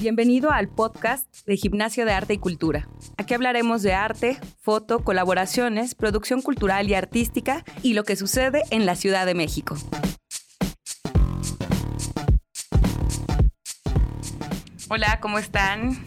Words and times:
Bienvenido 0.00 0.52
al 0.52 0.68
podcast 0.68 1.26
de 1.44 1.56
Gimnasio 1.56 2.04
de 2.04 2.12
Arte 2.12 2.34
y 2.34 2.38
Cultura. 2.38 2.88
Aquí 3.16 3.34
hablaremos 3.34 3.82
de 3.82 3.94
arte, 3.94 4.38
foto, 4.60 5.00
colaboraciones, 5.00 5.96
producción 5.96 6.40
cultural 6.40 6.88
y 6.88 6.94
artística 6.94 7.64
y 7.82 7.94
lo 7.94 8.04
que 8.04 8.14
sucede 8.14 8.62
en 8.70 8.86
la 8.86 8.94
Ciudad 8.94 9.26
de 9.26 9.34
México. 9.34 9.76
Hola, 14.88 15.18
¿cómo 15.20 15.40
están? 15.40 15.98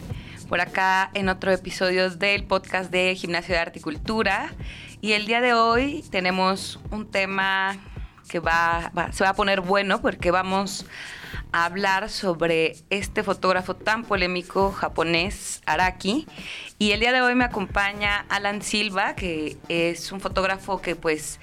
Por 0.47 0.61
acá 0.61 1.11
en 1.13 1.27
otro 1.27 1.51
episodio 1.51 2.09
del 2.09 2.45
podcast 2.45 2.91
de 2.91 3.13
Gimnasio 3.15 3.55
de 3.55 3.59
Arte 3.59 3.79
y 3.79 3.81
Cultura. 3.81 4.53
Y 5.01 5.13
el 5.13 5.25
día 5.25 5.41
de 5.41 5.53
hoy 5.53 6.05
tenemos 6.11 6.79
un 6.91 7.11
tema 7.11 7.77
que 8.29 8.39
va, 8.39 8.93
se 9.11 9.25
va 9.25 9.31
a 9.31 9.35
poner 9.35 9.59
bueno 9.59 10.01
porque 10.01 10.31
vamos 10.31 10.85
hablar 11.52 12.09
sobre 12.09 12.75
este 12.89 13.23
fotógrafo 13.23 13.75
tan 13.75 14.04
polémico 14.04 14.71
japonés, 14.71 15.61
Araki. 15.65 16.27
Y 16.79 16.91
el 16.91 17.00
día 17.00 17.11
de 17.11 17.21
hoy 17.21 17.36
me 17.36 17.43
acompaña 17.43 18.25
Alan 18.29 18.61
Silva, 18.61 19.15
que 19.15 19.57
es 19.69 20.11
un 20.11 20.19
fotógrafo 20.19 20.82
que 20.82 20.96
pues 20.96 21.39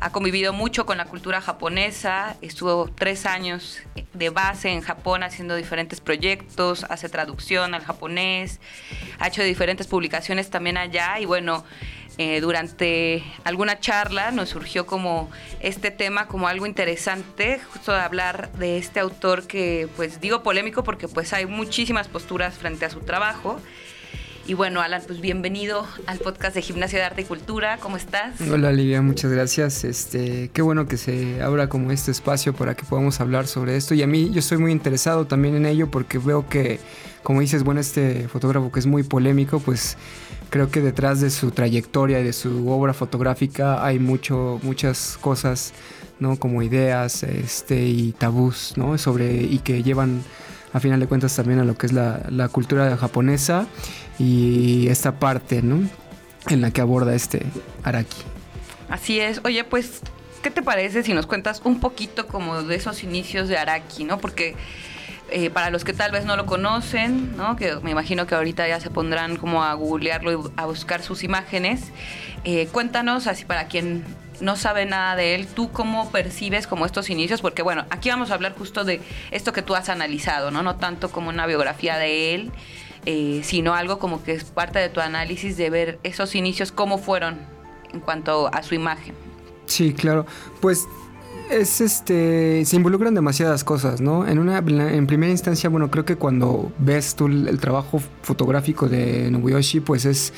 ha 0.00 0.10
convivido 0.10 0.52
mucho 0.52 0.86
con 0.86 0.98
la 0.98 1.06
cultura 1.06 1.40
japonesa, 1.40 2.36
estuvo 2.40 2.90
tres 2.94 3.26
años 3.26 3.78
de 4.12 4.30
base 4.30 4.70
en 4.70 4.80
Japón 4.80 5.22
haciendo 5.22 5.56
diferentes 5.56 6.00
proyectos, 6.00 6.84
hace 6.88 7.08
traducción 7.08 7.74
al 7.74 7.82
japonés, 7.82 8.60
ha 9.18 9.28
hecho 9.28 9.42
diferentes 9.42 9.86
publicaciones 9.86 10.50
también 10.50 10.76
allá 10.76 11.18
y 11.18 11.24
bueno, 11.24 11.64
eh, 12.18 12.40
durante 12.40 13.22
alguna 13.44 13.78
charla 13.78 14.30
nos 14.30 14.48
surgió 14.48 14.86
como 14.86 15.30
este 15.60 15.90
tema 15.90 16.28
como 16.28 16.48
algo 16.48 16.66
interesante, 16.66 17.60
justo 17.72 17.92
de 17.92 18.00
hablar 18.00 18.50
de 18.52 18.78
este 18.78 19.00
autor 19.00 19.46
que 19.46 19.88
pues 19.96 20.20
digo 20.20 20.42
polémico 20.42 20.82
porque 20.82 21.08
pues 21.08 21.32
hay 21.32 21.44
muchísimas 21.46 22.08
posturas 22.08 22.54
frente 22.54 22.86
a 22.86 22.90
su 22.90 23.00
trabajo. 23.00 23.60
Y 24.48 24.54
bueno, 24.54 24.80
Alan, 24.80 25.02
pues 25.04 25.20
bienvenido 25.20 25.84
al 26.06 26.18
podcast 26.18 26.54
de 26.54 26.62
Gimnasia 26.62 27.00
de 27.00 27.04
Arte 27.04 27.22
y 27.22 27.24
Cultura. 27.24 27.78
¿Cómo 27.78 27.96
estás? 27.96 28.40
Hola, 28.40 28.70
Livia, 28.70 29.02
muchas 29.02 29.32
gracias. 29.32 29.82
Este, 29.82 30.50
qué 30.52 30.62
bueno 30.62 30.86
que 30.86 30.96
se 30.96 31.42
abra 31.42 31.68
como 31.68 31.90
este 31.90 32.12
espacio 32.12 32.52
para 32.54 32.76
que 32.76 32.84
podamos 32.84 33.20
hablar 33.20 33.48
sobre 33.48 33.76
esto. 33.76 33.94
Y 33.94 34.02
a 34.02 34.06
mí 34.06 34.30
yo 34.30 34.38
estoy 34.38 34.58
muy 34.58 34.70
interesado 34.70 35.26
también 35.26 35.56
en 35.56 35.66
ello 35.66 35.90
porque 35.90 36.18
veo 36.18 36.48
que, 36.48 36.78
como 37.24 37.40
dices, 37.40 37.64
bueno, 37.64 37.80
este 37.80 38.28
fotógrafo 38.28 38.70
que 38.70 38.78
es 38.78 38.86
muy 38.86 39.02
polémico, 39.02 39.58
pues 39.58 39.96
creo 40.48 40.70
que 40.70 40.80
detrás 40.80 41.20
de 41.20 41.30
su 41.30 41.50
trayectoria 41.50 42.20
y 42.20 42.24
de 42.24 42.32
su 42.32 42.68
obra 42.68 42.94
fotográfica 42.94 43.84
hay 43.84 43.98
mucho, 43.98 44.60
muchas 44.62 45.18
cosas, 45.20 45.72
¿no? 46.20 46.36
Como 46.36 46.62
ideas 46.62 47.24
este, 47.24 47.84
y 47.84 48.12
tabús, 48.12 48.74
¿no? 48.76 48.96
Sobre, 48.96 49.42
y 49.42 49.58
que 49.58 49.82
llevan 49.82 50.22
a 50.76 50.80
final 50.80 51.00
de 51.00 51.06
cuentas 51.06 51.34
también 51.34 51.58
a 51.58 51.64
lo 51.64 51.74
que 51.74 51.86
es 51.86 51.92
la, 51.94 52.26
la 52.28 52.48
cultura 52.48 52.94
japonesa 52.98 53.66
y 54.18 54.88
esta 54.88 55.18
parte, 55.18 55.62
¿no? 55.62 55.88
En 56.48 56.60
la 56.60 56.70
que 56.70 56.82
aborda 56.82 57.14
este 57.14 57.46
Araki. 57.82 58.18
Así 58.90 59.18
es. 59.18 59.40
Oye, 59.44 59.64
pues, 59.64 60.00
¿qué 60.42 60.50
te 60.50 60.62
parece 60.62 61.02
si 61.02 61.14
nos 61.14 61.26
cuentas 61.26 61.62
un 61.64 61.80
poquito 61.80 62.26
como 62.26 62.62
de 62.62 62.76
esos 62.76 63.04
inicios 63.04 63.48
de 63.48 63.56
Araki, 63.56 64.04
¿no? 64.04 64.18
Porque 64.18 64.54
eh, 65.30 65.50
para 65.50 65.70
los 65.70 65.84
que 65.84 65.92
tal 65.92 66.12
vez 66.12 66.24
no 66.24 66.36
lo 66.36 66.46
conocen, 66.46 67.36
¿no? 67.36 67.56
que 67.56 67.76
me 67.82 67.90
imagino 67.90 68.26
que 68.26 68.34
ahorita 68.34 68.68
ya 68.68 68.78
se 68.78 68.90
pondrán 68.90 69.36
como 69.36 69.64
a 69.64 69.74
googlearlo 69.74 70.32
y 70.32 70.50
a 70.56 70.66
buscar 70.66 71.02
sus 71.02 71.24
imágenes, 71.24 71.90
eh, 72.44 72.68
cuéntanos, 72.70 73.26
así 73.26 73.44
para 73.44 73.66
quien 73.66 74.04
no 74.40 74.54
sabe 74.56 74.86
nada 74.86 75.16
de 75.16 75.34
él, 75.34 75.46
¿tú 75.46 75.72
cómo 75.72 76.10
percibes 76.10 76.66
como 76.66 76.86
estos 76.86 77.10
inicios? 77.10 77.40
Porque 77.40 77.62
bueno, 77.62 77.86
aquí 77.90 78.08
vamos 78.08 78.30
a 78.30 78.34
hablar 78.34 78.54
justo 78.56 78.84
de 78.84 79.00
esto 79.30 79.52
que 79.52 79.62
tú 79.62 79.74
has 79.74 79.88
analizado, 79.88 80.50
¿no? 80.50 80.62
No 80.62 80.76
tanto 80.76 81.10
como 81.10 81.30
una 81.30 81.46
biografía 81.46 81.96
de 81.96 82.34
él, 82.34 82.52
eh, 83.04 83.40
sino 83.42 83.74
algo 83.74 83.98
como 83.98 84.22
que 84.22 84.32
es 84.32 84.44
parte 84.44 84.78
de 84.78 84.88
tu 84.88 85.00
análisis 85.00 85.56
de 85.56 85.70
ver 85.70 85.98
esos 86.02 86.34
inicios, 86.34 86.70
cómo 86.70 86.98
fueron 86.98 87.38
en 87.92 88.00
cuanto 88.00 88.48
a 88.52 88.62
su 88.62 88.74
imagen. 88.74 89.14
Sí, 89.66 89.92
claro. 89.92 90.26
Pues 90.60 90.86
es 91.50 91.80
este 91.80 92.64
se 92.64 92.76
involucran 92.76 93.14
demasiadas 93.14 93.64
cosas, 93.64 94.00
¿no? 94.00 94.26
En 94.26 94.38
una 94.38 94.58
en 94.58 95.06
primera 95.06 95.30
instancia, 95.30 95.68
bueno, 95.70 95.90
creo 95.90 96.04
que 96.04 96.16
cuando 96.16 96.72
ves 96.78 97.14
tú 97.14 97.26
el, 97.26 97.58
trabajo 97.58 98.00
fotográfico 98.22 98.88
de 98.88 99.30
Nobuyoshi, 99.30 99.80
pues 99.80 100.04
es 100.04 100.32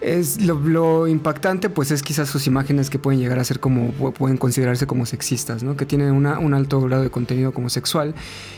es 0.00 0.40
lo, 0.40 1.06
impactante 1.06 1.70
pues 1.70 1.92
es 1.92 2.02
quizás 2.02 2.28
sus 2.28 2.48
imágenes 2.48 2.90
que 2.90 2.98
pueden 2.98 3.20
llegar 3.20 3.38
a 3.38 3.44
ser 3.44 3.60
como 3.60 3.92
pueden 3.92 4.36
considerarse 4.36 4.84
como 4.84 5.06
sexistas 5.06 5.62
no 5.62 5.76
que 5.76 5.86
tienen 5.86 6.10
un 6.12 6.54
alto 6.54 6.80
grado 6.80 7.04
de 7.04 7.10
contenido 7.10 7.52
como 7.52 7.70
sexual. 7.70 8.14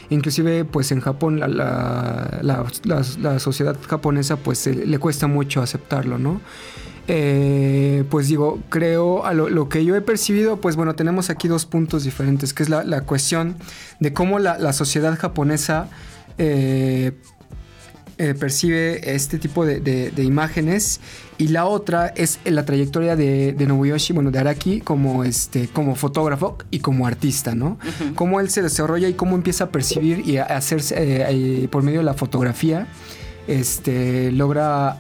Inclusive 0.09 0.65
pues 0.65 0.91
en 0.91 1.01
Japón 1.01 1.41
la, 1.41 1.49
la, 1.49 2.65
la, 2.83 3.39
sociedad 3.39 3.77
japonesa 3.87 4.37
pues 4.37 4.67
le 4.67 4.99
cuesta 4.99 5.27
mucho 5.27 5.61
aceptarlo 5.61 6.19
no 6.19 6.41
eh, 7.07 8.05
pues 8.09 8.29
digo, 8.29 8.61
creo 8.71 9.27
a 9.27 9.35
lo, 9.35 9.69
que 9.69 9.85
yo 9.85 9.95
he 9.95 10.01
percibido, 10.01 10.61
pues 10.61 10.77
bueno, 10.77 10.95
tenemos 10.95 11.29
aquí 11.29 11.49
dos 11.49 11.67
puntos 11.67 12.05
diferentes, 12.05 12.55
que 12.55 12.63
es 12.63 12.71
la, 12.71 13.01
cuestión 13.03 13.57
de 14.01 14.13
cómo 14.13 14.39
la, 14.39 14.73
sociedad 14.73 15.17
japonesa 15.19 15.89
eh, 16.39 17.13
eh, 18.17 18.35
percibe 18.35 19.15
este 19.15 19.39
tipo 19.39 19.67
de, 19.67 20.13
imágenes 20.17 21.01
y 21.37 21.49
la 21.49 21.67
otra 21.67 22.09
es 22.09 22.39
la 22.45 22.65
trayectoria 22.65 23.17
de, 23.17 23.53
de, 23.53 23.67
Nobuyoshi, 23.67 24.15
bueno, 24.15 24.31
de 24.31 24.39
Araki 24.39 24.81
como, 24.81 25.25
este, 25.25 25.69
como 25.69 25.97
fotógrafo 25.97 26.57
y 26.71 26.79
como 26.79 27.07
artista, 27.07 27.55
¿no? 27.55 27.79
Cómo 28.15 28.41
él 28.41 28.49
se 28.49 28.63
desarrolla 28.63 29.09
y 29.09 29.15
cómo 29.15 29.37
empieza 29.37 29.65
a 29.65 29.69
percibir 29.69 30.27
y 30.27 30.39
a 30.39 30.45
hacerse 30.45 31.69
por 31.71 31.83
medio 31.83 31.99
de 31.99 32.05
la 32.05 32.15
fotografía, 32.15 32.87
este, 33.47 34.33
logra 34.33 34.97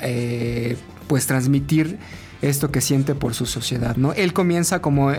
pues 1.07 1.27
transmitir 1.27 1.99
esto 2.43 2.71
que 2.71 2.81
siente 2.81 3.15
por 3.15 3.35
su 3.35 3.47
sociedad, 3.47 3.97
¿no? 3.97 4.13
Él 4.13 4.33
comienza 4.33 4.81
como 4.81 5.13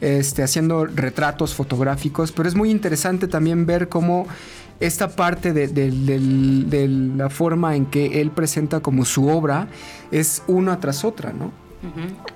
este, 0.00 0.42
haciendo 0.42 0.86
retratos 0.86 1.54
fotográficos, 1.54 2.32
pero 2.32 2.48
es 2.48 2.54
muy 2.54 2.70
interesante 2.70 3.28
también 3.28 3.66
ver 3.66 3.88
cómo 3.88 4.26
esta 4.78 5.10
parte 5.10 5.52
de, 5.52 7.10
la 7.16 7.28
forma 7.28 7.76
en 7.76 7.86
que 7.86 8.20
él 8.20 8.30
presenta 8.30 8.80
como 8.80 9.04
su 9.04 9.28
obra 9.28 9.68
es 10.10 10.42
una 10.46 10.80
tras 10.80 11.04
otra, 11.04 11.32
¿no? 11.32 11.52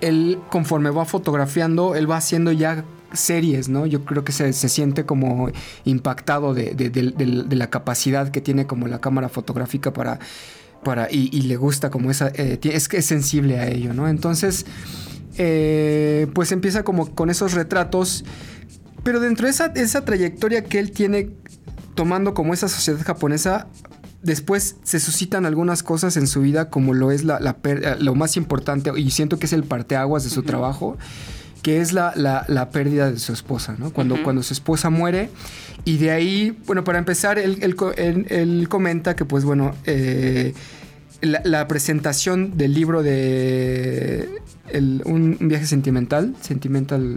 Él 0.01 0.39
conforme 0.51 0.91
va 0.91 1.05
fotografiando, 1.05 1.95
él 1.95 2.11
va 2.11 2.17
haciendo 2.17 2.53
ya 2.53 2.85
series, 3.13 3.69
¿no? 3.69 3.87
Yo 3.87 4.05
creo 4.05 4.25
que 4.25 4.33
se, 4.33 4.53
se 4.53 4.69
siente 4.69 5.07
como 5.07 5.51
impactado 5.85 6.55
de, 6.55 7.47
la 7.51 7.71
capacidad 7.71 8.29
que 8.31 8.41
tiene 8.41 8.67
como 8.67 8.89
la 8.89 9.01
cámara 9.01 9.29
fotográfica 9.29 9.93
para 9.93 10.19
y, 11.11 11.43
le 11.43 11.57
gusta 11.57 11.91
como 11.91 12.11
esa, 12.11 12.29
eh, 12.35 12.59
es 12.63 12.89
que 12.89 12.99
es 12.99 13.07
sensible 13.07 13.59
a 13.59 13.69
ello, 13.69 13.95
¿no? 13.95 14.09
Entonces, 14.09 14.67
eh, 15.37 16.27
pues 16.35 16.53
empieza 16.53 16.83
como 16.85 17.15
con 17.15 17.31
esos 17.31 17.55
retratos, 17.55 18.25
pero 19.03 19.21
dentro 19.21 19.47
de 19.47 19.51
esa, 19.51 19.67
esa 19.75 20.05
trayectoria 20.05 20.65
que 20.65 20.79
él 20.79 20.93
tiene 20.93 21.31
tomando 21.95 22.35
como 22.35 22.55
esa 22.55 22.69
sociedad 22.69 23.01
japonesa, 23.05 23.69
después 24.23 24.77
se 24.83 25.01
suscitan 25.01 25.47
algunas 25.47 25.83
cosas 25.83 26.17
en 26.17 26.27
su 26.27 26.41
vida 26.41 26.71
como 26.71 26.95
lo 26.95 27.11
es 27.11 27.25
la, 27.25 27.57
lo 28.01 28.15
más 28.15 28.37
importante 28.37 28.91
y 28.97 29.11
siento 29.11 29.39
que 29.39 29.47
es 29.47 29.53
el 29.53 29.65
parteaguas 29.65 30.25
de 30.25 30.31
su 30.31 30.43
trabajo 30.43 30.97
que 31.65 31.81
es 31.81 31.95
la, 31.95 32.69
pérdida 32.73 33.11
de 33.11 33.19
su 33.19 33.33
esposa, 33.33 33.75
¿no? 33.79 33.91
Cuando, 33.91 34.23
cuando 34.23 34.43
su 34.43 34.53
esposa 34.53 34.91
muere 34.91 35.31
y 35.87 35.97
de 35.97 36.11
ahí, 36.11 36.59
bueno, 36.67 36.85
para 36.85 36.99
empezar, 36.99 37.39
él, 37.39 38.69
comenta 38.69 39.17
que 39.17 39.25
pues 39.25 39.45
bueno, 39.47 39.75
eh, 39.87 40.53
la, 41.23 41.67
presentación 41.67 42.59
del 42.59 42.75
libro 42.75 43.03
de 43.03 44.29
un, 45.07 45.39
viaje 45.41 45.65
sentimental, 45.65 46.37
sentimental, 46.43 47.17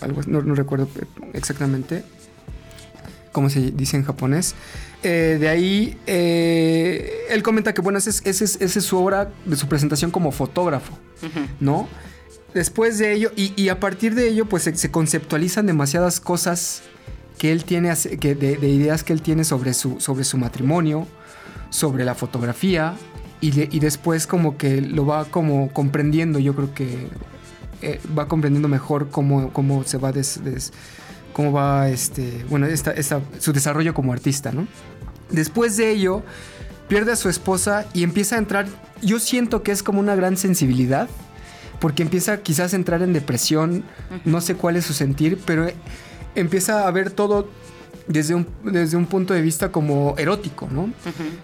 algo, 0.00 0.22
no, 0.26 0.40
no 0.40 0.54
recuerdo 0.54 0.88
exactamente 1.34 2.02
cómo 3.30 3.50
se 3.50 3.72
dice 3.72 3.98
en 3.98 4.04
japonés. 4.04 4.54
Eh, 5.02 5.36
de 5.38 5.48
ahí, 5.50 5.98
eh, 6.06 7.26
él 7.28 7.42
comenta 7.42 7.74
que, 7.74 7.82
bueno, 7.82 7.98
esa 7.98 8.10
es, 8.24 8.72
su 8.72 8.96
obra 8.96 9.28
de 9.44 9.56
su 9.56 9.68
presentación 9.68 10.10
como 10.10 10.32
fotógrafo, 10.32 10.98
¿no? 11.60 11.86
Después 12.56 12.96
de 12.96 13.12
ello, 13.12 13.32
y, 13.36 13.68
a 13.68 13.80
partir 13.80 14.14
de 14.14 14.30
ello, 14.30 14.46
pues 14.46 14.62
se, 14.62 14.90
conceptualizan 14.90 15.66
demasiadas 15.66 16.20
cosas 16.20 16.84
que 17.36 17.52
él 17.52 17.64
tiene, 17.64 17.92
que 18.18 18.34
de, 18.34 18.52
ideas 18.66 19.04
que 19.04 19.12
él 19.12 19.20
tiene 19.20 19.44
sobre 19.44 19.74
su, 19.74 20.00
sobre 20.00 20.24
su 20.24 20.38
matrimonio, 20.38 21.06
sobre 21.68 22.06
la 22.06 22.14
fotografía, 22.14 22.94
y, 23.42 23.50
después 23.78 24.26
como 24.26 24.56
que 24.56 24.80
lo 24.80 25.04
va 25.04 25.26
como 25.26 25.70
comprendiendo, 25.74 26.38
yo 26.38 26.54
creo 26.56 26.72
que 26.72 27.08
eh, 27.82 28.00
va 28.18 28.26
comprendiendo 28.26 28.68
mejor 28.68 29.10
cómo, 29.10 29.52
cómo 29.52 29.84
se 29.84 29.98
va 29.98 30.12
des, 30.12 30.40
cómo 31.34 31.52
va 31.52 31.90
este, 31.90 32.42
bueno, 32.48 32.64
esta, 32.64 32.94
su 33.38 33.52
desarrollo 33.52 33.92
como 33.92 34.14
artista, 34.14 34.50
¿no? 34.50 34.66
Después 35.30 35.76
de 35.76 35.90
ello, 35.90 36.22
pierde 36.88 37.12
a 37.12 37.16
su 37.16 37.28
esposa 37.28 37.84
y 37.92 38.02
empieza 38.02 38.36
a 38.36 38.38
entrar, 38.38 38.66
yo 39.02 39.18
siento 39.18 39.62
que 39.62 39.72
es 39.72 39.82
como 39.82 40.00
una 40.00 40.14
gran 40.14 40.38
sensibilidad, 40.38 41.10
porque 41.80 42.02
empieza 42.02 42.38
quizás 42.42 42.72
a 42.72 42.76
entrar 42.76 43.02
en 43.02 43.12
depresión, 43.12 43.84
no 44.24 44.40
sé 44.40 44.54
cuál 44.54 44.76
es 44.76 44.84
su 44.84 44.94
sentir, 44.94 45.38
pero 45.44 45.66
empieza 46.34 46.86
a 46.86 46.90
ver 46.90 47.10
todo 47.10 47.48
desde 48.08 48.34
un, 48.34 48.46
desde 48.62 48.96
un 48.96 49.06
punto 49.06 49.34
de 49.34 49.42
vista 49.42 49.70
como 49.72 50.14
erótico, 50.16 50.68
¿no? 50.70 50.90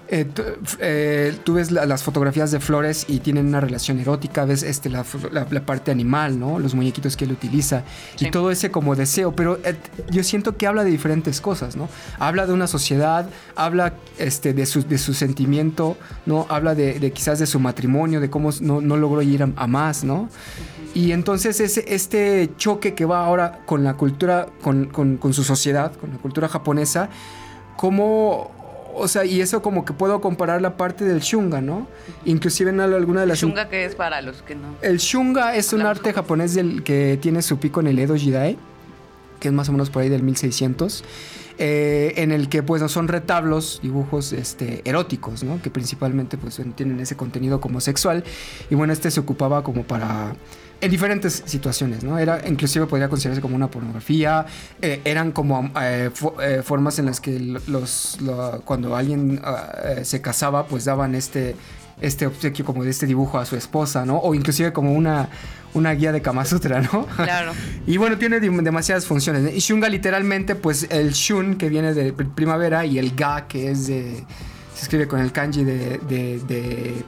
Eh, 0.09 0.26
eh, 0.79 1.35
tú, 1.44 1.55
ves 1.55 1.70
las 1.70 2.03
fotografías 2.03 2.50
de 2.50 2.61
Flores 2.61 3.05
y 3.09 3.19
tienen 3.20 3.47
una 3.47 3.61
relación 3.61 3.99
erótica, 3.99 4.44
ves 4.44 4.62
este, 4.62 4.88
la, 4.88 5.05
parte 5.67 5.91
animal, 5.91 6.38
¿no? 6.38 6.59
Los 6.59 6.75
muñequitos 6.75 7.17
que 7.17 7.25
él 7.25 7.32
utiliza 7.32 7.82
y 8.19 8.31
todo 8.31 8.50
ese 8.50 8.70
como 8.70 8.94
deseo, 8.94 9.35
pero 9.35 9.59
eh, 9.64 9.75
yo 10.11 10.23
siento 10.23 10.56
que 10.56 10.67
habla 10.67 10.85
de 10.85 10.91
diferentes 10.91 11.41
cosas, 11.41 11.76
¿no? 11.76 11.88
Habla 12.19 12.47
de 12.47 12.53
una 12.53 12.67
sociedad, 12.67 13.29
habla 13.56 13.94
este, 14.19 14.55
de, 14.55 14.67
su, 14.67 14.87
de 14.87 14.99
su 14.99 15.15
sentimiento, 15.15 15.97
¿no? 16.26 16.47
Habla 16.49 16.75
de, 16.75 17.12
quizás 17.12 17.38
de 17.38 17.47
su 17.47 17.58
matrimonio, 17.58 18.20
de 18.20 18.31
cómo 18.31 18.50
no, 18.61 18.81
no 18.81 18.97
logró 18.97 19.23
ir 19.23 19.43
a, 19.43 19.67
más, 19.67 20.05
¿no? 20.05 20.29
Y 20.94 21.12
entonces 21.12 21.61
ese, 21.61 21.85
este 21.89 22.50
choque 22.56 22.94
que 22.94 23.05
va 23.05 23.25
ahora 23.25 23.61
con 23.65 23.83
la 23.83 23.94
cultura, 23.94 24.49
con, 24.62 24.87
con, 24.87 25.35
su 25.35 25.43
sociedad, 25.43 25.93
con 25.94 26.11
la 26.11 26.19
cultura 26.19 26.49
japonesa, 26.49 27.09
como, 27.77 28.50
o 28.94 29.09
sea, 29.09 29.25
y 29.25 29.41
eso 29.41 29.62
como 29.62 29.85
que 29.85 29.94
puedo 29.94 30.21
comparar 30.21 30.61
la 30.61 30.77
parte 30.77 31.05
del 31.05 31.21
shunga, 31.21 31.62
¿no? 31.62 31.87
Inclusive 32.27 32.71
en 32.71 32.81
alguna 32.81 33.23
de 33.23 33.27
las... 33.27 33.43
¿El 33.43 33.49
shunga 33.49 33.69
que 33.69 33.87
es 33.87 33.94
para 33.94 34.21
los 34.21 34.43
que 34.43 34.55
no? 34.55 34.75
El 34.83 34.99
shunga 34.99 35.56
es 35.56 35.73
un 35.73 35.83
arte 35.83 36.12
japonés 36.12 36.55
del, 36.55 36.83
que 36.83 37.19
tiene 37.21 37.41
su 37.41 37.59
pico 37.59 37.81
en 37.81 37.87
el 37.87 37.99
Edo 37.99 38.15
Jidai, 38.15 38.59
que 39.41 39.49
es 39.49 39.55
más 39.55 39.71
o 39.71 39.73
menos 39.73 39.89
por 39.89 40.03
ahí 40.03 40.11
del 40.11 40.23
1600. 40.23 41.05
Eh, 41.59 42.15
en 42.17 42.33
el 42.33 42.49
que 42.49 42.62
pues 42.62 42.83
son 42.91 43.09
retablos, 43.09 43.81
dibujos 43.83 44.33
este, 44.33 44.83
eróticos, 44.85 45.44
¿no? 45.44 45.61
que 45.61 45.71
principalmente 45.71 46.39
pues 46.39 46.61
tienen 46.75 46.99
ese 46.99 47.15
contenido 47.15 47.61
como 47.61 47.81
sexual 47.81 48.25
y 48.71 48.75
bueno, 48.75 48.93
este 48.94 49.11
se 49.11 49.21
ocupaba 49.21 49.62
como 49.62 49.85
para 49.85 50.35
en 50.82 50.90
diferentes 50.90 51.44
situaciones, 51.46 52.02
¿no? 52.02 52.19
Era, 52.19 52.43
inclusive 52.46 52.87
podría 52.87 53.08
considerarse 53.08 53.40
como 53.40 53.55
una 53.55 53.70
pornografía, 53.70 54.44
eh, 54.82 55.00
eran 55.05 55.31
como 55.31 55.70
eh, 55.81 56.11
eh, 56.43 56.62
formas 56.64 56.99
en 56.99 57.06
las 57.06 57.20
que 57.20 57.38
los, 57.38 58.19
cuando 58.64 58.96
alguien 58.96 59.40
ah, 59.44 59.70
se 60.02 60.20
casaba, 60.20 60.67
pues 60.67 60.84
daban 60.84 61.14
este, 61.14 61.55
este 62.00 62.26
obsequio 62.26 62.64
como 62.64 62.82
de 62.82 62.90
este 62.90 63.06
dibujo 63.06 63.38
a 63.38 63.46
su 63.46 63.55
esposa, 63.55 64.05
¿no? 64.05 64.19
O 64.19 64.34
inclusive 64.34 64.73
como 64.73 64.93
una, 64.93 65.29
una 65.73 65.93
guía 65.93 66.11
de 66.11 66.20
Kama 66.20 66.44
Sutra, 66.44 66.81
¿no? 66.81 67.06
Claro. 67.14 67.52
y 67.87 67.96
bueno, 67.96 68.19
tiene 68.19 68.40
demasiadas 68.40 69.06
funciones. 69.06 69.55
Y 69.55 69.61
Shunga 69.61 69.88
literalmente, 69.88 70.56
pues 70.56 70.88
el 70.90 71.12
Shun, 71.12 71.58
que 71.58 71.69
viene 71.69 71.94
de 71.94 72.12
primavera, 72.12 72.84
y 72.84 72.99
el 72.99 73.14
Ga, 73.14 73.46
que 73.46 73.70
es 73.70 73.87
de... 73.87 74.25
se 74.75 74.82
escribe 74.82 75.06
con 75.06 75.20
el 75.20 75.31
kanji 75.31 75.62
de, 75.62 75.99
de, 76.08 76.40
de, 76.40 77.05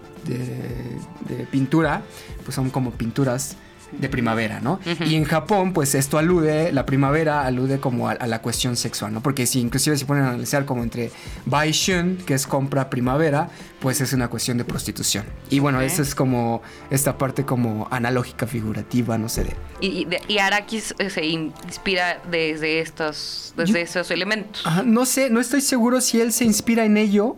de 1.29 1.44
pintura, 1.50 2.03
pues 2.44 2.55
son 2.55 2.71
como 2.71 2.93
pinturas 2.93 3.56
de 3.99 4.08
primavera, 4.08 4.61
¿no? 4.61 4.81
Y 5.06 5.14
en 5.14 5.25
Japón, 5.25 5.73
pues 5.73 5.94
esto 5.94 6.19
alude, 6.19 6.73
la 6.73 6.87
primavera 6.87 7.44
alude 7.44 7.79
como 7.79 8.08
a, 8.08 8.14
la 8.26 8.43
cuestión 8.43 8.76
sexual, 8.76 9.12
¿no? 9.12 9.23
Porque 9.23 9.46
si 9.46 9.61
inclusive 9.61 9.96
se 9.96 10.06
ponen 10.06 10.25
a 10.25 10.29
analizar 10.31 10.64
como 10.64 10.82
entre 10.82 11.11
Baishun, 11.46 12.19
que 12.26 12.35
es 12.35 12.46
compra 12.46 12.91
primavera, 12.91 13.49
pues 13.81 14.00
es 14.00 14.12
una 14.12 14.29
cuestión 14.29 14.56
de 14.56 14.64
prostitución. 14.64 15.25
Y 15.50 15.58
bueno, 15.58 15.81
esa 15.81 16.02
es 16.02 16.14
como 16.14 16.62
esta 16.91 17.19
parte 17.19 17.44
como 17.44 17.87
analógica, 17.91 18.46
figurativa, 18.46 19.19
no 19.19 19.29
sé. 19.29 19.44
De... 19.44 19.56
Y, 19.81 20.06
y, 20.26 20.38
Araki 20.38 20.81
se 20.81 21.26
inspira 21.26 22.23
desde 22.31 22.81
estos, 22.81 23.52
desde 23.56 23.82
esos 23.82 24.11
elementos. 24.11 24.64
no 24.85 25.05
sé, 25.05 25.31
no 25.31 25.40
estoy 25.40 25.61
seguro 25.61 26.00
si 26.00 26.20
él 26.20 26.32
se 26.32 26.44
inspira 26.44 26.85
en 26.85 26.97
ello, 26.97 27.37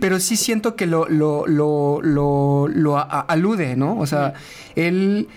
pero 0.00 0.20
sí 0.20 0.36
siento 0.36 0.76
que 0.76 0.86
lo, 0.86 1.08
lo, 1.08 1.46
lo, 1.46 2.00
lo, 2.02 2.98
alude, 2.98 3.76
¿no? 3.76 3.98
O 3.98 4.06
sea, 4.06 4.34
él 4.76 5.28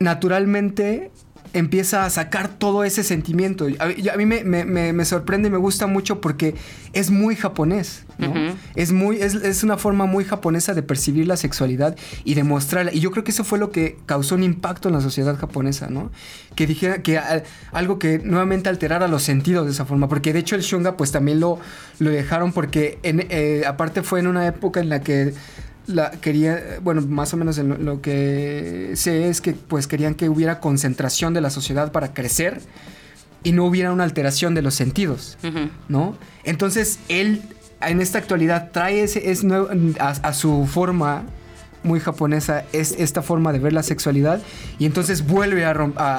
naturalmente 0.00 1.10
empieza 1.52 2.04
a 2.04 2.10
sacar 2.10 2.48
todo 2.48 2.84
ese 2.84 3.02
sentimiento. 3.02 3.66
A, 3.78 4.16
mí 4.16 4.26
me, 4.26 5.04
sorprende 5.04 5.48
y 5.48 5.50
me 5.50 5.58
gusta 5.58 5.86
mucho 5.86 6.20
porque 6.20 6.54
es 6.92 7.10
muy 7.10 7.34
japonés, 7.36 8.04
¿no? 8.18 8.32
es, 8.76 8.92
muy, 8.92 9.20
es, 9.20 9.64
una 9.64 9.76
forma 9.76 10.06
muy 10.06 10.24
japonesa 10.24 10.74
de 10.74 10.82
percibir 10.82 11.26
la 11.26 11.36
sexualidad 11.36 11.96
y 12.24 12.34
de 12.34 12.44
mostrarla. 12.44 12.92
Y 12.94 13.00
yo 13.00 13.10
creo 13.10 13.24
que 13.24 13.32
eso 13.32 13.44
fue 13.44 13.58
lo 13.58 13.70
que 13.70 13.98
causó 14.06 14.36
un 14.36 14.42
impacto 14.42 14.88
en 14.88 14.94
la 14.94 15.00
sociedad 15.00 15.36
japonesa, 15.36 15.88
¿no? 15.88 16.10
Que 16.54 16.66
dijera 16.66 17.02
que 17.02 17.20
algo 17.72 17.98
que 17.98 18.20
nuevamente 18.20 18.68
alterara 18.68 19.08
los 19.08 19.22
sentidos 19.22 19.66
de 19.66 19.72
esa 19.72 19.84
forma. 19.84 20.08
Porque 20.08 20.32
de 20.32 20.38
hecho 20.38 20.54
el 20.54 20.62
shunga 20.62 20.96
pues 20.96 21.10
también 21.10 21.40
lo, 21.40 21.58
lo 21.98 22.10
dejaron 22.10 22.52
porque 22.52 22.98
eh, 23.02 23.64
aparte 23.66 24.02
fue 24.02 24.20
en 24.20 24.28
una 24.28 24.46
época 24.46 24.80
en 24.80 24.88
la 24.88 25.00
que 25.00 25.34
la 25.90 26.10
quería, 26.12 26.78
bueno, 26.82 27.02
más 27.02 27.34
o 27.34 27.36
menos 27.36 27.58
lo, 27.58 28.00
que 28.00 28.92
sé 28.94 29.28
es 29.28 29.40
que 29.40 29.52
pues 29.52 29.86
querían 29.86 30.14
que 30.14 30.28
hubiera 30.28 30.60
concentración 30.60 31.34
de 31.34 31.40
la 31.40 31.50
sociedad 31.50 31.92
para 31.92 32.14
crecer 32.14 32.60
y 33.42 33.52
no 33.52 33.64
hubiera 33.64 33.92
una 33.92 34.04
alteración 34.04 34.54
de 34.54 34.62
los 34.62 34.74
sentidos, 34.74 35.38
¿no? 35.88 36.16
Entonces 36.44 36.98
él 37.08 37.42
en 37.80 38.00
esta 38.00 38.18
actualidad 38.18 38.70
trae 38.72 39.02
ese 39.02 39.30
es 39.30 39.44
a, 39.98 40.32
su 40.34 40.66
forma 40.66 41.24
muy 41.82 42.00
japonesa 42.00 42.64
es 42.72 42.92
esta 42.92 43.22
forma 43.22 43.52
de 43.52 43.58
ver 43.58 43.72
la 43.72 43.82
sexualidad 43.82 44.40
y 44.78 44.86
entonces 44.86 45.26
vuelve 45.26 45.64
a, 45.64 45.72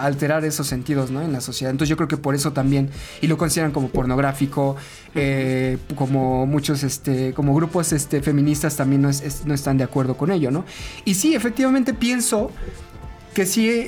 alterar 0.03 0.43
esos 0.45 0.67
sentidos 0.67 1.11
¿no? 1.11 1.21
en 1.21 1.31
la 1.31 1.41
sociedad. 1.41 1.71
Entonces 1.71 1.89
yo 1.89 1.97
creo 1.97 2.07
que 2.07 2.17
por 2.17 2.35
eso 2.35 2.53
también, 2.53 2.89
y 3.21 3.27
lo 3.27 3.37
consideran 3.37 3.71
como 3.71 3.89
pornográfico, 3.89 4.75
eh, 5.15 5.77
como 5.95 6.45
muchos, 6.45 6.83
este, 6.83 7.33
como 7.33 7.53
grupos 7.53 7.93
este, 7.93 8.21
feministas 8.21 8.75
también 8.75 9.01
no, 9.01 9.09
no 9.45 9.53
están 9.53 9.77
de 9.77 9.83
acuerdo 9.83 10.17
con 10.17 10.31
ello, 10.31 10.51
¿no? 10.51 10.65
Y 11.05 11.15
sí, 11.15 11.35
efectivamente 11.35 11.93
pienso 11.93 12.51
que 13.33 13.45
sí 13.45 13.87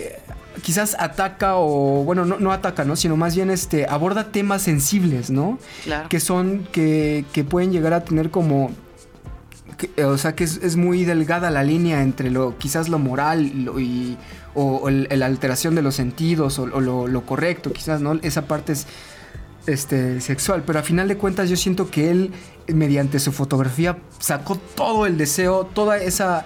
quizás 0.62 0.96
ataca 1.00 1.56
o 1.56 2.04
bueno 2.04 2.26
no, 2.26 2.38
no, 2.40 2.52
ataca 2.52 2.86
no 2.86 2.96
sino 2.96 3.18
más 3.18 3.36
bien 3.36 3.50
este 3.50 3.88
aborda 3.88 4.32
temas 4.32 4.62
sensibles 4.62 5.32
no 5.32 5.58
claro. 5.84 6.08
que 6.10 6.20
son 6.20 6.68
que, 6.72 7.26
que 7.34 7.44
pueden 7.44 7.72
llegar 7.72 7.94
a 7.94 8.04
tener 8.04 8.30
como 8.30 8.70
o 10.04 10.18
sea 10.18 10.36
que 10.36 10.44
es, 10.44 10.76
muy 10.76 11.06
delgada 11.06 11.52
la 11.52 11.64
línea 11.64 12.02
entre 12.02 12.30
lo 12.30 12.58
quizás 12.58 12.90
lo 12.90 13.00
moral 13.00 13.46
y, 13.80 14.18
o, 14.54 14.90
la 14.90 15.26
alteración 15.26 15.76
de 15.76 15.82
los 15.82 15.96
sentidos 15.96 16.60
o, 16.60 16.68
lo, 16.68 17.26
correcto, 17.26 17.72
quizás, 17.72 18.02
¿no? 18.02 18.20
Esa 18.22 18.48
parte 18.48 18.74
es 18.74 18.88
este, 19.68 20.22
sexual, 20.22 20.64
pero 20.66 20.80
a 20.80 20.84
final 20.84 21.08
de 21.08 21.18
cuentas 21.18 21.50
yo 21.50 21.56
siento 21.56 21.90
que 21.90 22.12
él, 22.12 22.32
mediante 22.68 23.20
su 23.20 23.32
fotografía, 23.32 23.98
sacó 24.20 24.56
todo 24.56 25.06
el 25.06 25.18
deseo, 25.18 25.66
toda 25.74 25.98
esa 25.98 26.46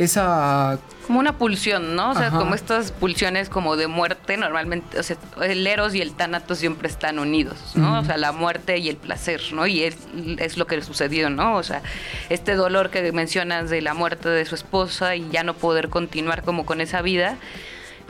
esa... 0.00 0.78
Como 1.06 1.18
una 1.18 1.36
pulsión, 1.36 1.96
¿no? 1.96 2.12
O 2.12 2.14
sea, 2.14 2.30
como 2.30 2.54
estas 2.54 2.92
pulsiones 2.92 3.48
como 3.48 3.76
de 3.76 3.88
muerte, 3.88 4.36
normalmente, 4.36 4.98
o 4.98 5.02
sea, 5.02 5.16
el 5.42 5.66
Eros 5.66 5.94
y 5.94 6.00
el 6.00 6.12
Tánatos 6.12 6.58
siempre 6.58 6.88
están 6.88 7.18
unidos, 7.18 7.58
¿no? 7.74 7.98
O 7.98 8.04
sea, 8.04 8.16
la 8.16 8.30
muerte 8.30 8.78
y 8.78 8.88
el 8.88 8.96
placer, 8.96 9.42
¿no? 9.52 9.66
Y 9.66 9.82
es, 9.82 9.96
es, 10.38 10.56
lo 10.56 10.68
que 10.68 10.76
le 10.76 10.82
sucedió, 10.82 11.28
¿no? 11.28 11.56
O 11.56 11.64
sea, 11.64 11.82
este 12.28 12.54
dolor 12.54 12.90
que 12.90 13.10
mencionas 13.10 13.70
de 13.70 13.82
la 13.82 13.92
muerte 13.92 14.28
de 14.28 14.44
su 14.44 14.54
esposa 14.54 15.16
y 15.16 15.28
ya 15.30 15.42
no 15.42 15.54
poder 15.54 15.88
continuar 15.88 16.44
como 16.44 16.64
con 16.64 16.80
esa 16.80 17.02
vida, 17.02 17.36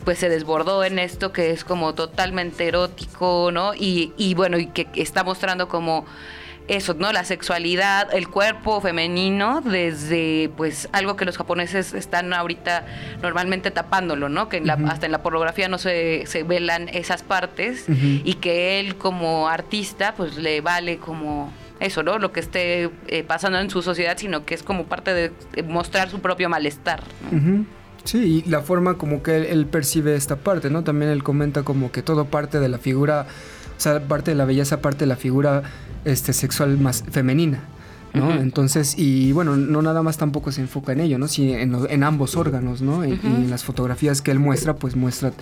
pues 0.04 0.18
se 0.18 0.28
desbordó 0.28 0.85
en 0.85 0.99
esto 0.99 1.32
que 1.32 1.52
es 1.52 1.64
como 1.64 1.94
totalmente 1.94 2.68
erótico, 2.68 3.50
¿no? 3.50 3.75
Y, 3.75 4.12
y 4.18 4.35
bueno, 4.35 4.59
y 4.59 4.66
que 4.66 4.88
está 4.94 5.25
mostrando 5.25 5.68
como 5.68 6.04
eso, 6.70 6.94
¿no? 6.94 7.12
La 7.12 7.24
sexualidad, 7.24 8.14
el 8.14 8.28
cuerpo 8.28 8.80
femenino, 8.80 9.60
desde 9.60 10.50
pues 10.56 10.88
algo 10.92 11.16
que 11.16 11.24
los 11.24 11.36
japoneses 11.36 11.94
están 11.94 12.32
ahorita 12.32 12.86
normalmente 13.22 13.72
tapándolo, 13.72 14.28
¿no? 14.28 14.48
Que 14.48 14.62
hasta 14.88 15.06
en 15.06 15.12
la 15.12 15.22
pornografía 15.22 15.68
no 15.68 15.78
se, 15.78 16.24
se 16.26 16.44
velan 16.44 16.88
esas 16.88 17.22
partes 17.22 17.86
y 17.88 18.34
que 18.34 18.78
él 18.78 18.96
como 18.96 19.48
artista 19.48 20.14
pues 20.16 20.36
le 20.36 20.60
vale 20.60 20.98
como 20.98 21.52
eso, 21.80 22.04
¿no? 22.04 22.18
Lo 22.18 22.30
que 22.30 22.38
esté 22.38 22.90
eh, 23.08 23.24
pasando 23.24 23.58
en 23.58 23.68
su 23.68 23.82
sociedad, 23.82 24.16
sino 24.16 24.44
que 24.44 24.54
es 24.54 24.62
como 24.62 24.84
parte 24.84 25.12
de, 25.12 25.32
mostrar 25.64 26.08
su 26.08 26.20
propio 26.20 26.48
malestar. 26.48 27.02
Sí, 28.04 28.42
y 28.46 28.48
la 28.48 28.60
forma 28.60 28.94
como 28.94 29.24
que 29.24 29.36
él, 29.36 29.44
él, 29.46 29.66
percibe 29.66 30.14
esta 30.14 30.36
parte, 30.36 30.70
¿no? 30.70 30.84
También 30.84 31.10
él 31.10 31.24
comenta 31.24 31.64
como 31.64 31.90
que 31.90 32.02
todo 32.02 32.26
parte 32.26 32.60
de 32.60 32.68
la 32.68 32.78
figura, 32.78 33.26
o 33.76 33.80
sea, 33.80 34.00
parte 34.00 34.30
de 34.30 34.36
la 34.36 34.44
belleza, 34.44 34.80
parte 34.80 35.00
de 35.00 35.06
la 35.06 35.16
figura 35.16 35.64
este, 36.04 36.33
sexual 36.33 36.78
más 36.78 37.04
femenina. 37.11 37.61
¿no? 38.12 38.33
Entonces, 38.33 38.95
y 38.99 39.30
bueno, 39.30 39.57
no 39.57 39.83
nada 39.83 40.02
más 40.02 40.16
tampoco 40.16 40.50
se 40.50 40.61
enfoca 40.61 40.92
en 40.92 41.00
ello, 41.00 41.16
¿no? 41.16 41.28
Sí, 41.28 41.52
en, 41.52 42.02
ambos 42.02 42.37
órganos, 42.37 42.83
¿no? 42.83 43.04
Y, 43.04 43.12
en 43.12 43.49
las 43.50 43.62
fotografías 43.62 44.21
que 44.21 44.33
él 44.33 44.40
muestra, 44.40 44.75
pues 44.75 44.97
muestra 44.97 45.33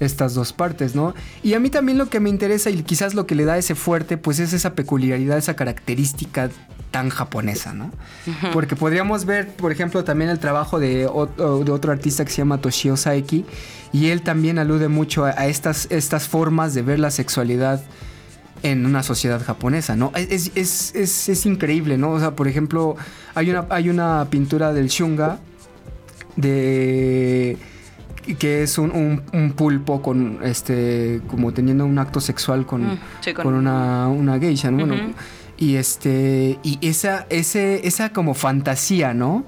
estas 0.00 0.34
dos 0.34 0.52
partes, 0.52 0.94
¿no? 0.94 1.14
Y 1.42 1.54
a 1.54 1.60
mí 1.60 1.70
también 1.70 1.98
lo 1.98 2.08
que 2.08 2.20
me 2.20 2.30
interesa 2.30 2.70
y 2.70 2.82
quizás 2.82 3.14
lo 3.14 3.26
que 3.26 3.34
le 3.34 3.44
da 3.44 3.58
ese 3.58 3.74
fuerte, 3.74 4.16
pues 4.16 4.38
es 4.38 4.52
esa 4.52 4.74
peculiaridad, 4.74 5.38
esa 5.38 5.54
característica 5.54 6.50
tan 6.90 7.10
japonesa, 7.10 7.74
¿no? 7.74 7.90
Porque 8.52 8.74
podríamos 8.74 9.24
ver, 9.24 9.48
por 9.48 9.72
ejemplo, 9.72 10.04
también 10.04 10.30
el 10.30 10.38
trabajo 10.38 10.80
de, 10.80 11.06
otro 11.06 11.92
artista 11.92 12.24
que 12.24 12.30
se 12.30 12.38
llama 12.38 12.58
Toshio 12.58 12.96
Saeki, 12.96 13.44
y 13.92 14.06
él 14.06 14.22
también 14.22 14.58
alude 14.58 14.88
mucho 14.88 15.24
a, 15.24 15.46
estas, 15.46 15.86
estas 15.90 16.28
formas 16.28 16.74
de 16.74 16.82
ver 16.82 16.98
la 16.98 17.10
sexualidad 17.10 17.82
en 18.62 18.86
una 18.86 19.02
sociedad 19.02 19.42
japonesa, 19.44 19.96
¿no? 19.96 20.12
Es, 20.14 20.52
es, 20.54 20.94
es, 20.94 21.28
es, 21.28 21.46
increíble, 21.46 21.96
¿no? 21.98 22.12
O 22.12 22.20
sea, 22.20 22.32
por 22.32 22.48
ejemplo, 22.48 22.96
hay 23.34 23.50
una, 23.50 23.66
hay 23.70 23.88
una 23.88 24.26
pintura 24.30 24.72
del 24.72 24.88
Shunga 24.88 25.38
de 26.36 27.56
que 28.38 28.62
es 28.62 28.76
un, 28.78 29.22
pulpo 29.56 30.02
con 30.02 30.40
este 30.42 31.20
como 31.28 31.52
teniendo 31.52 31.86
un 31.86 31.98
acto 31.98 32.20
sexual 32.20 32.66
con, 32.66 32.84
mm, 32.84 32.98
con... 33.42 33.54
una, 33.54 34.08
una 34.08 34.38
geisha, 34.38 34.70
¿no? 34.70 34.86
Bueno, 34.86 35.14
y 35.56 35.76
este 35.76 36.58
y 36.62 36.78
esa 36.86 37.26
ese 37.30 37.86
esa 37.86 38.12
como 38.12 38.34
fantasía, 38.34 39.14
¿no? 39.14 39.44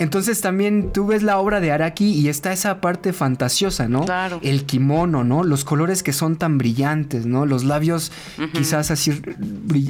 Entonces 0.00 0.40
también 0.40 0.92
tú 0.92 1.06
ves 1.06 1.22
la 1.22 1.38
obra 1.38 1.60
de 1.60 1.72
Araki 1.72 2.10
y 2.10 2.30
está 2.30 2.54
esa 2.54 2.80
parte 2.80 3.12
fantasiosa, 3.12 3.86
¿no? 3.86 4.06
Claro. 4.06 4.40
El 4.42 4.64
kimono, 4.64 5.24
¿no? 5.24 5.44
Los 5.44 5.62
colores 5.62 6.02
que 6.02 6.14
son 6.14 6.36
tan 6.36 6.56
brillantes, 6.56 7.26
¿no? 7.26 7.44
Los 7.44 7.64
labios 7.64 8.10
quizás 8.54 8.90
así 8.90 9.20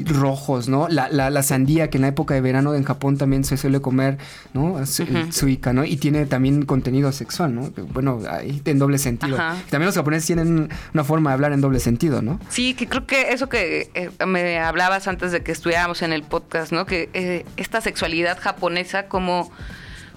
rojos, 0.07 0.69
¿no? 0.69 0.89
La, 0.89 1.43
sandía 1.45 1.91
que 1.91 1.99
en 1.99 2.03
la 2.03 2.09
época 2.09 2.35
de 2.35 2.41
verano 2.41 2.75
en 2.75 2.83
Japón 2.83 3.19
también 3.19 3.45
se 3.45 3.57
suele 3.57 3.81
comer, 3.81 4.19
¿no? 4.53 4.85
Suika, 4.85 5.73
¿no? 5.73 5.85
Y 5.85 5.97
tiene 5.97 6.27
también 6.27 6.65
contenido 6.65 7.13
sexual, 7.13 7.55
¿no? 7.55 7.71
Bueno, 7.93 8.19
ahí 8.29 8.61
en 8.65 8.81
doble 8.81 8.99
sentido. 8.99 9.37
También 9.37 9.87
los 9.87 9.95
japoneses 9.95 10.27
tienen 10.27 10.71
una 10.93 11.05
forma 11.05 11.31
de 11.31 11.35
hablar 11.35 11.53
en 11.53 11.61
doble 11.61 11.79
sentido, 11.79 12.21
¿no? 12.21 12.41
Sí, 12.49 12.75
que 12.75 12.89
creo 12.89 13.07
que 13.07 13.33
eso 13.33 13.49
que 13.49 13.91
eh, 13.95 14.11
me 14.27 14.59
hablabas 14.59 15.07
antes 15.07 15.31
de 15.31 15.45
que 15.45 15.53
estuviéramos 15.53 16.03
en 16.03 16.13
el 16.13 16.25
podcast, 16.25 16.73
¿no? 16.73 16.85
Que 16.85 17.11
eh, 17.15 17.47
esta 17.57 17.81
sexualidad 17.81 18.39
japonesa 18.41 19.07
como 19.07 19.53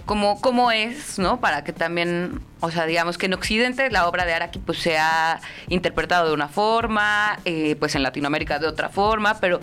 cómo, 0.06 0.40
cómo 0.42 0.72
es, 0.72 1.20
¿no? 1.20 1.40
Para 1.40 1.64
que 1.64 1.74
también, 1.74 2.42
o 2.60 2.72
sea, 2.72 2.86
digamos 2.86 3.18
que 3.18 3.28
en 3.28 3.34
Occidente 3.34 3.90
la 3.90 4.08
obra 4.08 4.26
de 4.26 4.34
Araki 4.34 4.60
pues 4.60 4.80
se 4.80 4.98
ha 4.98 5.40
interpretado 5.70 6.28
de 6.28 6.34
una 6.34 6.48
forma, 6.48 7.40
eh, 7.46 7.76
pues 7.80 7.96
en 7.96 8.04
Latinoamérica 8.04 8.60
de 8.60 8.68
otra 8.68 8.90
forma, 8.90 9.40
pero 9.40 9.62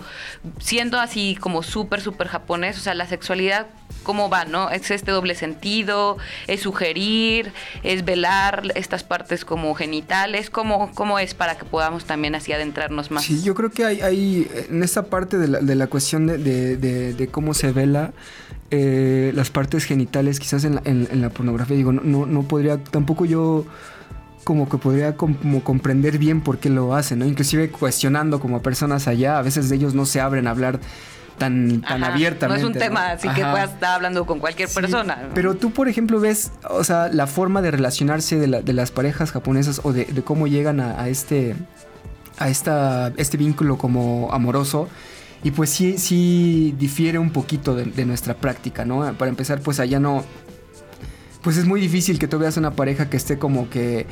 siendo 0.59 0.99
así 0.99 1.37
como 1.39 1.63
súper, 1.63 2.01
súper 2.01 2.27
japonés, 2.27 2.77
o 2.77 2.81
sea, 2.81 2.93
la 2.95 3.05
sexualidad, 3.07 3.67
¿cómo 4.03 4.29
va, 4.29 4.45
no? 4.45 4.71
Es 4.71 4.89
este 4.89 5.11
doble 5.11 5.35
sentido, 5.35 6.17
es 6.47 6.61
sugerir, 6.61 7.53
es 7.83 8.03
velar 8.03 8.63
estas 8.75 9.03
partes 9.03 9.45
como 9.45 9.73
genitales, 9.75 10.49
¿cómo, 10.49 10.91
cómo 10.95 11.19
es 11.19 11.33
para 11.33 11.57
que 11.57 11.65
podamos 11.65 12.05
también 12.05 12.35
así 12.35 12.51
adentrarnos 12.51 13.11
más? 13.11 13.23
Sí, 13.23 13.43
yo 13.43 13.53
creo 13.53 13.69
que 13.69 13.85
hay, 13.85 14.01
hay 14.01 14.47
en 14.69 14.83
esta 14.83 15.03
parte 15.03 15.37
de 15.37 15.47
la, 15.47 15.59
de 15.59 15.75
la 15.75 15.87
cuestión 15.87 16.25
de, 16.27 16.37
de 16.77 17.27
cómo 17.27 17.53
se 17.53 17.71
vela, 17.71 18.11
eh, 18.71 19.31
las 19.35 19.49
partes 19.49 19.83
genitales 19.83 20.39
quizás 20.39 20.63
en 20.63 20.75
la, 20.75 20.81
en, 20.85 21.21
la 21.21 21.29
pornografía. 21.29 21.75
Digo, 21.75 21.91
no, 21.91 22.25
no, 22.25 22.43
podría, 22.43 22.81
tampoco 22.81 23.25
yo 23.25 23.65
como 24.45 24.69
que 24.69 24.77
podría 24.77 25.15
como 25.17 25.63
comprender 25.63 26.17
bien 26.17 26.41
por 26.41 26.57
qué 26.57 26.69
lo 26.69 26.95
hacen, 26.95 27.19
¿no? 27.19 27.25
Inclusive 27.25 27.69
cuestionando 27.69 28.39
como 28.39 28.61
personas 28.61 29.07
allá, 29.07 29.37
a 29.37 29.41
veces 29.41 29.69
ellos 29.71 29.93
no 29.93 30.05
se 30.05 30.21
abren 30.21 30.47
a 30.47 30.51
hablar 30.51 30.79
tan, 31.37 31.81
tan 31.81 32.03
abiertamente. 32.03 32.63
No 32.63 32.69
es 32.69 32.75
un 32.75 32.79
tema 32.79 33.11
así 33.11 33.27
que 33.27 33.41
puedas 33.41 33.71
estar 33.71 33.95
hablando 33.95 34.25
con 34.25 34.39
cualquier 34.39 34.69
persona. 34.69 35.29
Pero 35.33 35.55
tú, 35.55 35.71
por 35.71 35.89
ejemplo, 35.89 36.19
ves, 36.19 36.51
o 36.69 36.83
sea, 36.83 37.09
la 37.09 37.27
forma 37.27 37.61
de 37.61 37.71
relacionarse 37.71 38.37
de, 38.37 38.61
de 38.61 38.73
las 38.73 38.91
parejas 38.91 39.31
japonesas 39.31 39.81
o 39.83 39.91
de, 39.91 40.05
de 40.05 40.21
cómo 40.23 40.47
llegan 40.47 40.79
a, 40.79 41.01
a, 41.01 41.09
este 41.09 41.55
a 42.37 42.49
esta, 42.49 43.11
este 43.17 43.37
vínculo 43.37 43.77
como 43.77 44.29
amoroso 44.31 44.87
y 45.43 45.51
pues 45.51 45.69
sí, 45.69 45.97
sí 45.97 46.75
difiere 46.77 47.17
un 47.17 47.31
poquito 47.31 47.75
de, 47.75 48.05
nuestra 48.05 48.35
práctica, 48.35 48.85
¿no? 48.85 49.13
Para 49.13 49.29
empezar, 49.29 49.61
pues 49.61 49.79
allá 49.79 49.99
no... 49.99 50.23
Pues 51.41 51.57
es 51.57 51.65
muy 51.65 51.81
difícil 51.81 52.19
que 52.19 52.27
tú 52.27 52.37
veas 52.37 52.57
una 52.57 52.71
pareja 52.71 53.09
que 53.09 53.17
esté 53.17 53.39
como 53.39 53.69
que 53.69 54.05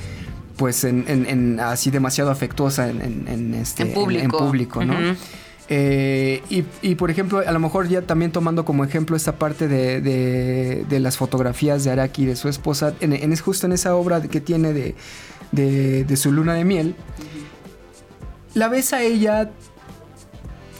pues 0.57 0.83
en, 0.83 1.59
así 1.59 1.91
demasiado 1.91 2.31
afectuosa 2.31 2.89
en, 2.89 3.53
este 3.53 3.85
público, 3.85 4.83
¿no? 4.83 4.95
Eh, 5.71 6.41
y, 6.81 6.95
por 6.95 7.11
ejemplo, 7.11 7.43
a 7.45 7.51
lo 7.51 7.59
mejor 7.59 7.87
ya 7.87 8.01
también 8.01 8.31
tomando 8.31 8.65
como 8.65 8.83
ejemplo 8.83 9.15
esta 9.15 9.33
parte 9.37 9.67
de, 9.67 10.01
de, 10.01 10.99
las 10.99 11.15
fotografías 11.15 11.83
de 11.83 11.91
Araki 11.91 12.23
y 12.23 12.25
de 12.25 12.35
su 12.35 12.49
esposa, 12.49 12.95
en, 12.99 13.13
es 13.13 13.41
justo 13.41 13.67
en 13.67 13.73
esa 13.73 13.95
obra 13.95 14.19
que 14.23 14.41
tiene 14.41 14.73
de, 14.73 14.95
de 15.51 16.17
su 16.17 16.31
luna 16.31 16.55
de 16.55 16.65
miel, 16.65 16.95
la 18.55 18.67
ves 18.67 18.93
a 18.93 19.03
ella 19.03 19.51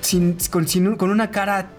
sin, 0.02 0.38
con, 0.98 1.10
una 1.10 1.32
cara 1.32 1.72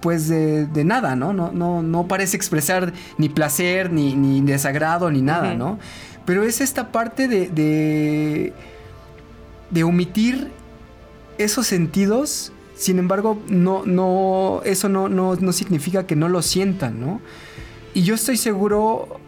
pues 0.00 0.28
de, 0.28 0.84
nada, 0.84 1.16
¿no? 1.16 1.32
No, 1.32 1.50
¿no? 1.50 1.82
no 1.82 2.06
parece 2.06 2.36
expresar 2.36 2.92
ni 3.16 3.28
placer, 3.28 3.90
ni, 3.90 4.40
desagrado, 4.42 5.10
ni 5.10 5.22
nada, 5.22 5.54
¿no? 5.54 5.78
Pero 6.26 6.42
es 6.42 6.60
esta 6.60 6.92
parte 6.92 7.28
de, 7.28 8.52
de, 9.70 9.84
omitir 9.84 10.50
esos 11.38 11.66
sentidos, 11.66 12.52
sin 12.76 12.98
embargo, 12.98 13.42
no, 13.48 13.84
no, 13.86 14.60
eso 14.64 14.88
no, 14.88 15.08
no, 15.08 15.52
significa 15.52 16.06
que 16.06 16.16
no 16.16 16.28
lo 16.28 16.42
sientan, 16.42 17.00
¿no? 17.00 17.20
Y 17.94 18.02
yo 18.02 18.14
estoy 18.14 18.36
seguro 18.36 19.20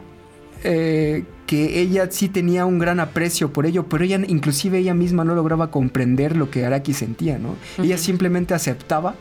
eh, 0.68 1.23
que 1.46 1.80
ella 1.80 2.08
sí 2.11 2.28
tenía 2.28 2.66
un 2.66 2.80
gran 2.80 2.99
aprecio 2.99 3.52
por 3.52 3.66
ello, 3.66 3.88
pero 3.88 4.02
ella 4.02 4.20
inclusive 4.26 4.78
ella 4.78 4.94
misma 4.94 5.23
no 5.23 5.37
lograba 5.37 5.70
comprender 5.70 6.37
lo 6.37 6.50
que 6.50 6.66
Araki 6.66 6.92
sentía, 6.92 7.38
¿no? 7.38 7.54
Ella 7.80 7.99
simplemente 7.99 8.52
aceptaba 8.52 9.14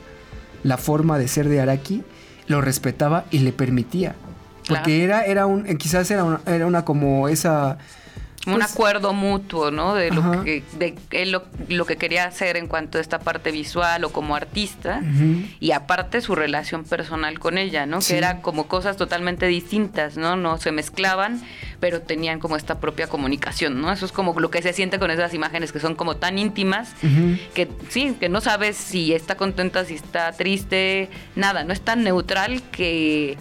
la 0.64 0.78
forma 0.78 1.20
de 1.20 1.28
ser 1.28 1.48
de 1.48 1.62
Araki, 1.62 2.02
lo 2.48 2.62
respetaba 2.62 3.26
y 3.30 3.40
le 3.40 3.52
permitía. 3.52 4.16
Porque 4.68 5.04
era, 5.04 5.24
era 5.26 5.46
un, 5.46 5.66
quizás 5.78 6.10
era 6.10 6.24
una, 6.24 6.42
era 6.48 6.66
una 6.66 6.84
como 6.84 7.28
esa 7.28 7.78
un 8.46 8.54
pues, 8.54 8.72
acuerdo 8.72 9.14
mutuo, 9.14 9.72
¿no? 9.72 9.96
De 9.96 10.12
lo 10.12 10.44
que 10.44 10.64
de 10.78 10.96
él 11.12 11.32
lo, 11.32 11.86
que 11.86 11.98
quería 11.98 12.26
hacer 12.26 12.58
en 12.58 12.68
cuanto 12.68 12.98
a 12.98 13.02
esta 13.02 13.20
parte 13.20 13.52
visual 13.52 14.04
o 14.04 14.12
como 14.12 14.36
artista 14.36 15.02
y 15.60 15.72
aparte 15.72 16.22
su 16.22 16.36
relación 16.36 16.84
personal 16.84 17.40
con 17.40 17.58
ella, 17.58 17.86
¿no? 17.86 18.00
Que 18.00 18.18
eran 18.18 18.42
como 18.42 18.68
cosas 18.68 18.98
totalmente 18.98 19.48
distintas, 19.48 20.18
¿no? 20.18 20.36
No 20.36 20.58
se 20.58 20.72
mezclaban, 20.72 21.42
pero 21.80 22.02
tenían 22.02 22.40
como 22.40 22.56
esta 22.56 22.80
propia 22.80 23.08
comunicación, 23.08 23.82
¿no? 23.82 23.92
Eso 23.92 24.06
es 24.06 24.12
como 24.12 24.40
lo 24.40 24.52
que 24.52 24.62
se 24.62 24.74
siente 24.74 25.00
con 25.00 25.12
esas 25.12 25.34
imágenes 25.34 25.72
que 25.72 25.80
son 25.80 25.96
como 25.96 26.18
tan 26.18 26.38
íntimas 26.38 26.94
que 27.54 27.68
sí, 27.90 28.16
que 28.20 28.30
no 28.30 28.42
sabes 28.42 28.78
si 28.78 29.14
está 29.14 29.36
contenta, 29.36 29.86
si 29.86 29.96
está 29.96 30.32
triste, 30.32 31.10
nada, 31.36 31.64
no 31.64 31.74
es 31.74 31.82
tan 31.82 32.04
neutral 32.04 32.62
que 32.72 33.38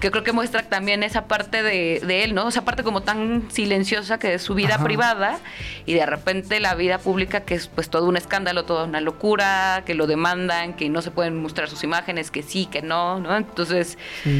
que 0.00 0.10
creo 0.10 0.22
que 0.22 0.32
muestra 0.32 0.62
también 0.62 1.02
esa 1.02 1.26
parte 1.26 1.62
de, 1.62 2.24
él, 2.24 2.34
¿no? 2.34 2.48
Esa 2.48 2.64
parte 2.64 2.82
como 2.82 3.02
tan 3.02 3.50
silenciosa 3.50 4.18
que 4.18 4.34
es 4.34 4.42
su 4.42 4.54
vida 4.54 4.78
privada 4.82 5.38
y 5.86 5.94
de 5.94 6.06
repente 6.06 6.60
la 6.60 6.74
vida 6.74 6.98
pública 6.98 7.40
que 7.40 7.54
es 7.54 7.68
pues 7.68 7.90
todo 7.90 8.06
un 8.06 8.16
escándalo, 8.16 8.64
toda 8.64 8.84
una 8.84 9.00
locura, 9.00 9.82
que 9.84 9.94
lo 9.94 10.06
demandan, 10.06 10.74
que 10.74 10.88
no 10.88 11.02
se 11.02 11.10
pueden 11.10 11.40
mostrar 11.40 11.68
sus 11.68 11.84
imágenes, 11.84 12.30
que 12.30 12.42
sí, 12.42 12.66
que 12.66 12.82
no, 12.82 13.20
¿no? 13.20 13.36
Entonces 13.36 13.98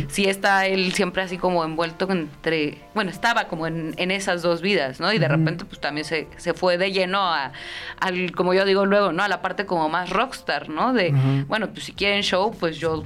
sí, 0.09 0.27
está 0.27 0.67
él 0.67 0.93
siempre 0.93 1.23
así 1.23 1.39
como 1.39 1.65
envuelto 1.65 2.11
entre, 2.11 2.79
bueno, 2.95 3.11
estaba 3.11 3.49
como 3.49 3.67
en, 3.67 3.95
esas 4.11 4.43
dos 4.43 4.63
vidas, 4.63 5.01
¿no? 5.01 5.13
Y 5.13 5.19
de 5.19 5.29
repente 5.29 5.65
pues 5.65 5.81
también 5.81 6.05
se, 6.05 6.29
se 6.39 6.55
fue 6.55 6.79
de 6.79 6.93
lleno 6.93 7.21
a, 7.21 7.53
al, 8.01 8.33
como 8.33 8.55
yo 8.55 8.65
digo 8.65 8.87
luego, 8.87 9.13
¿no? 9.13 9.23
A 9.23 9.29
la 9.29 9.43
parte 9.43 9.67
como 9.67 9.89
más 9.89 10.11
rockstar, 10.11 10.69
¿no? 10.69 10.93
De, 10.93 11.13
bueno, 11.47 11.69
pues 11.69 11.85
si 11.85 11.93
quieren 11.93 12.23
show, 12.23 12.55
pues 12.59 12.79
yo 12.79 13.05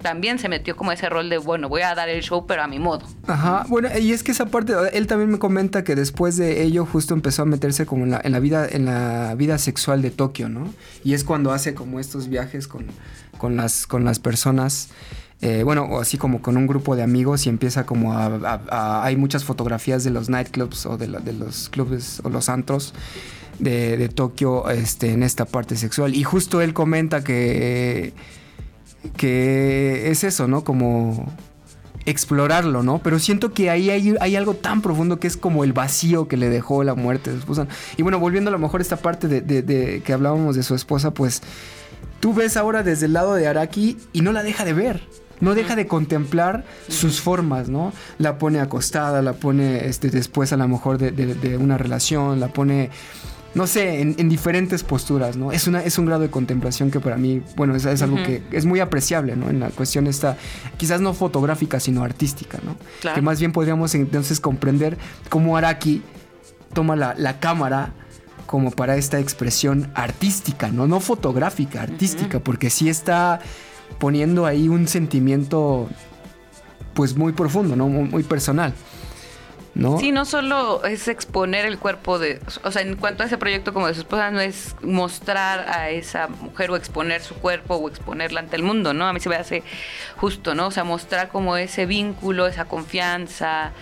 también 0.00 0.38
se 0.38 0.48
metió 0.48 0.76
como 0.76 0.92
ese 0.92 1.08
rol 1.08 1.28
de, 1.28 1.38
bueno, 1.38 1.68
voy 1.68 1.82
a 1.82 1.94
dar 1.94 2.08
el 2.08 2.22
show, 2.22 2.46
pero 2.46 2.62
a 2.62 2.66
mi 2.66 2.78
modo. 2.78 3.06
Ajá, 3.26 3.64
bueno, 3.68 3.88
y 3.98 4.12
es 4.12 4.22
que 4.22 4.32
esa 4.32 4.46
parte, 4.46 4.72
él 4.92 5.06
también 5.06 5.30
me 5.30 5.38
comenta 5.38 5.84
que 5.84 5.94
después 5.94 6.36
de 6.36 6.62
ello 6.62 6.86
justo 6.86 7.14
empezó 7.14 7.42
a 7.42 7.46
meterse 7.46 7.86
como 7.86 8.04
en 8.04 8.12
la, 8.12 8.20
en 8.22 8.32
la 8.32 8.40
vida, 8.40 8.66
en 8.68 8.86
la 8.86 9.34
vida 9.36 9.58
sexual 9.58 10.02
de 10.02 10.10
Tokio, 10.10 10.48
¿no? 10.48 10.72
Y 11.04 11.14
es 11.14 11.24
cuando 11.24 11.52
hace 11.52 11.74
como 11.74 12.00
estos 12.00 12.28
viajes 12.28 12.66
con, 12.66 12.86
con, 13.38 13.56
las, 13.56 13.86
con 13.86 14.04
las 14.04 14.18
personas. 14.18 14.88
Eh, 15.42 15.62
bueno, 15.64 15.88
así 15.98 16.18
como 16.18 16.42
con 16.42 16.56
un 16.58 16.66
grupo 16.66 16.96
de 16.96 17.02
amigos 17.02 17.46
y 17.46 17.48
empieza 17.48 17.86
como 17.86 18.12
a, 18.12 19.02
hay 19.02 19.16
muchas 19.16 19.44
fotografías 19.44 20.04
de 20.04 20.10
los 20.10 20.28
nightclubs 20.28 20.84
o 20.84 20.98
de, 20.98 21.08
los 21.08 21.70
clubes 21.70 22.20
o 22.24 22.28
los 22.28 22.50
antros 22.50 22.92
de, 23.58 23.96
de 23.96 24.08
Tokio 24.10 24.68
este, 24.68 25.12
en 25.12 25.22
esta 25.22 25.46
parte 25.46 25.76
sexual. 25.76 26.14
Y 26.14 26.24
justo 26.24 26.60
él 26.60 26.74
comenta 26.74 27.24
que 27.24 28.12
que 29.16 30.10
es 30.10 30.24
eso, 30.24 30.48
¿no? 30.48 30.64
Como 30.64 31.26
explorarlo, 32.06 32.82
¿no? 32.82 32.98
Pero 32.98 33.18
siento 33.18 33.52
que 33.52 33.70
ahí 33.70 33.90
hay, 33.90 34.36
algo 34.36 34.54
tan 34.54 34.82
profundo 34.82 35.20
que 35.20 35.26
es 35.26 35.36
como 35.36 35.64
el 35.64 35.72
vacío 35.72 36.28
que 36.28 36.36
le 36.36 36.48
dejó 36.48 36.82
la 36.84 36.94
muerte 36.94 37.30
de 37.30 37.36
su 37.36 37.40
esposa. 37.40 37.66
Y 37.96 38.02
bueno, 38.02 38.18
volviendo 38.18 38.48
a 38.48 38.52
lo 38.52 38.58
mejor 38.58 38.80
a 38.80 38.82
esta 38.82 38.96
parte 38.96 39.28
de, 39.28 40.02
que 40.04 40.12
hablábamos 40.12 40.56
de 40.56 40.62
su 40.62 40.74
esposa, 40.74 41.12
pues 41.12 41.42
tú 42.20 42.34
ves 42.34 42.56
ahora 42.56 42.82
desde 42.82 43.06
el 43.06 43.12
lado 43.12 43.34
de 43.34 43.46
Araki 43.46 43.98
y 44.12 44.22
no 44.22 44.32
la 44.32 44.42
deja 44.42 44.64
de 44.64 44.72
ver. 44.72 45.02
No 45.40 45.54
deja 45.54 45.74
de 45.74 45.86
contemplar 45.86 46.66
sus 46.88 47.22
formas, 47.22 47.70
¿no? 47.70 47.94
La 48.18 48.36
pone 48.36 48.60
acostada, 48.60 49.22
la 49.22 49.32
pone 49.32 49.86
este, 49.86 50.10
después 50.10 50.52
a 50.52 50.58
lo 50.58 50.68
mejor 50.68 50.98
de 50.98 51.56
una 51.56 51.78
relación, 51.78 52.40
la 52.40 52.48
pone 52.48 52.90
no 53.54 53.66
sé, 53.66 54.00
en, 54.00 54.28
diferentes 54.28 54.84
posturas, 54.84 55.36
¿no? 55.36 55.50
Es, 55.50 55.66
una, 55.66 55.82
es 55.82 55.98
un 55.98 56.06
grado 56.06 56.22
de 56.22 56.30
contemplación 56.30 56.90
que 56.90 57.00
para 57.00 57.16
mí, 57.16 57.42
bueno, 57.56 57.74
es, 57.74 57.84
es 57.84 58.00
algo 58.00 58.16
que 58.16 58.42
es 58.52 58.64
muy 58.64 58.78
apreciable, 58.78 59.34
¿no? 59.34 59.50
En 59.50 59.58
la 59.58 59.70
cuestión 59.70 60.06
esta, 60.06 60.36
quizás 60.76 61.00
no 61.00 61.14
fotográfica, 61.14 61.80
sino 61.80 62.04
artística, 62.04 62.58
¿no? 62.64 62.76
Que 63.12 63.20
más 63.22 63.40
bien 63.40 63.50
podríamos 63.52 63.94
entonces 63.94 64.38
comprender 64.38 64.96
cómo 65.28 65.56
Araki 65.56 66.02
toma 66.72 66.94
la, 66.94 67.40
cámara 67.40 67.92
como 68.46 68.70
para 68.70 68.96
esta 68.96 69.18
expresión 69.18 69.90
artística, 69.94 70.68
¿no? 70.68 70.86
No 70.86 71.00
fotográfica, 71.00 71.82
artística, 71.82 72.38
porque 72.38 72.70
sí 72.70 72.88
está 72.88 73.40
poniendo 73.98 74.46
ahí 74.46 74.68
un 74.68 74.86
sentimiento, 74.86 75.88
pues 76.94 77.16
muy 77.16 77.32
profundo, 77.32 77.74
¿no? 77.74 77.88
Muy, 77.88 78.08
muy 78.08 78.22
personal. 78.22 78.74
¿No? 79.74 79.98
Sí, 79.98 80.12
no 80.12 80.24
solo 80.24 80.84
es 80.84 81.08
exponer 81.08 81.66
el 81.66 81.78
cuerpo 81.78 82.18
de, 82.18 82.40
o 82.64 82.70
sea, 82.70 82.82
en 82.82 82.96
cuanto 82.96 83.22
a 83.22 83.26
ese 83.26 83.38
proyecto 83.38 83.72
como 83.72 83.86
de 83.86 83.94
su 83.94 84.00
esposa, 84.00 84.30
no 84.30 84.40
es 84.40 84.76
mostrar 84.82 85.68
a 85.68 85.90
esa 85.90 86.28
mujer 86.28 86.70
o 86.70 86.76
exponer 86.76 87.22
su 87.22 87.34
cuerpo 87.34 87.76
o 87.76 87.88
exponerla 87.88 88.40
ante 88.40 88.56
el 88.56 88.62
mundo, 88.62 88.92
¿no? 88.94 89.06
A 89.06 89.12
mí 89.12 89.20
se 89.20 89.28
me 89.28 89.36
hace 89.36 89.62
justo, 90.16 90.54
¿no? 90.54 90.68
O 90.68 90.70
sea, 90.70 90.84
mostrar 90.84 91.28
como 91.28 91.56
ese 91.56 91.86
vínculo, 91.86 92.46
esa 92.46 92.64
confianza, 92.64 93.72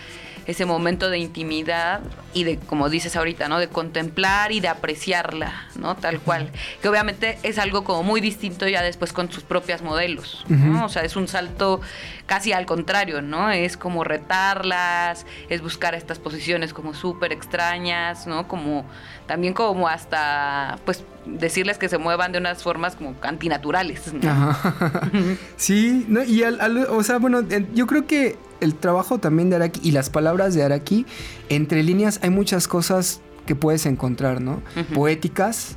ese 0.49 0.65
momento 0.65 1.11
de 1.11 1.19
intimidad 1.19 2.01
y 2.33 2.45
de, 2.45 2.57
como 2.57 2.89
dices 2.89 3.17
ahorita, 3.17 3.49
¿no? 3.49 3.59
De 3.59 3.69
contemplar 3.69 4.51
y 4.51 4.61
de 4.61 4.69
apreciarla, 4.69 5.53
¿no? 5.77 5.95
Tal 5.95 6.21
cual. 6.21 6.51
Que 6.81 6.89
obviamente 6.89 7.39
es 7.43 7.59
algo 7.59 7.85
como 7.85 8.03
muy 8.03 8.23
distinto 8.23 8.67
ya 8.67 8.83
después 8.83 9.13
con 9.13 9.31
sus 9.31 9.43
propias 9.43 9.83
modelos, 9.83 10.47
¿no? 10.49 10.87
O 10.87 10.89
sea, 10.89 11.03
es 11.03 11.17
un 11.17 11.29
salto 11.29 11.83
casi 12.25 12.53
al 12.53 12.65
contrario, 12.65 13.21
¿no? 13.21 13.51
Es 13.51 13.77
como 13.77 14.05
retarlas, 14.05 15.27
es 15.51 15.61
buscar 15.61 15.95
estas 15.95 16.19
posiciones 16.19 16.73
como 16.73 16.95
súper 16.95 17.31
extrañas, 17.33 18.27
¿no? 18.27 18.49
Como 18.49 18.87
también 19.27 19.53
como 19.53 19.87
hasta, 19.87 20.79
pues, 20.87 21.05
decirles 21.27 21.77
que 21.77 21.91
se 21.91 21.99
muevan 21.99 22.33
de 22.33 22.39
unas 22.39 22.63
formas 22.63 22.97
como 22.97 23.15
antinaturales. 23.21 24.15
¿no? 24.15 24.57
sí, 25.57 26.07
¿no? 26.09 26.25
y 26.25 26.43
al, 26.43 26.87
o 26.89 27.03
sea, 27.03 27.19
bueno, 27.19 27.43
yo 27.75 27.87
creo 27.87 28.07
que 28.07 28.39
el 28.61 28.75
trabajo 28.75 29.19
también 29.19 29.51
de 29.51 29.57
Araki 29.57 29.81
y 29.83 29.93
las 29.93 30.11
palabras 30.11 30.55
de 30.55 30.63
Araki, 30.63 31.07
entre 31.49 31.83
líneas 31.83 32.21
hay 32.23 32.31
muchas 32.31 32.69
cosas 32.69 33.21
que 33.47 33.55
puedes 33.55 33.87
encontrar, 33.87 34.41
¿no? 34.41 34.61
Poéticas. 34.95 35.77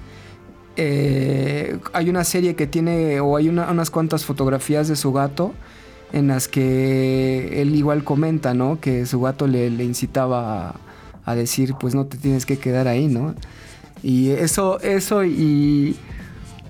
Eh, 0.75 1.79
hay 1.93 2.09
una 2.09 2.23
serie 2.23 2.55
que 2.55 2.67
tiene, 2.67 3.19
o 3.19 3.37
hay 3.37 3.49
unas 3.49 3.89
cuantas 3.89 4.25
fotografías 4.25 4.87
de 4.87 4.95
su 4.95 5.13
gato 5.13 5.53
en 6.13 6.27
las 6.27 6.47
que 6.47 7.61
él 7.61 7.75
igual 7.75 8.03
comenta, 8.03 8.53
¿no? 8.53 8.79
Que 8.79 9.05
su 9.05 9.21
gato 9.21 9.47
le, 9.47 9.67
incitaba 9.67 10.75
a, 11.25 11.35
decir, 11.35 11.75
pues 11.79 11.95
no 11.95 12.05
te 12.05 12.17
tienes 12.17 12.45
que 12.45 12.57
quedar 12.57 12.87
ahí, 12.87 13.07
¿no? 13.07 13.35
Y 14.03 14.31
eso, 14.31 14.79
eso 14.81 15.23
y 15.23 15.95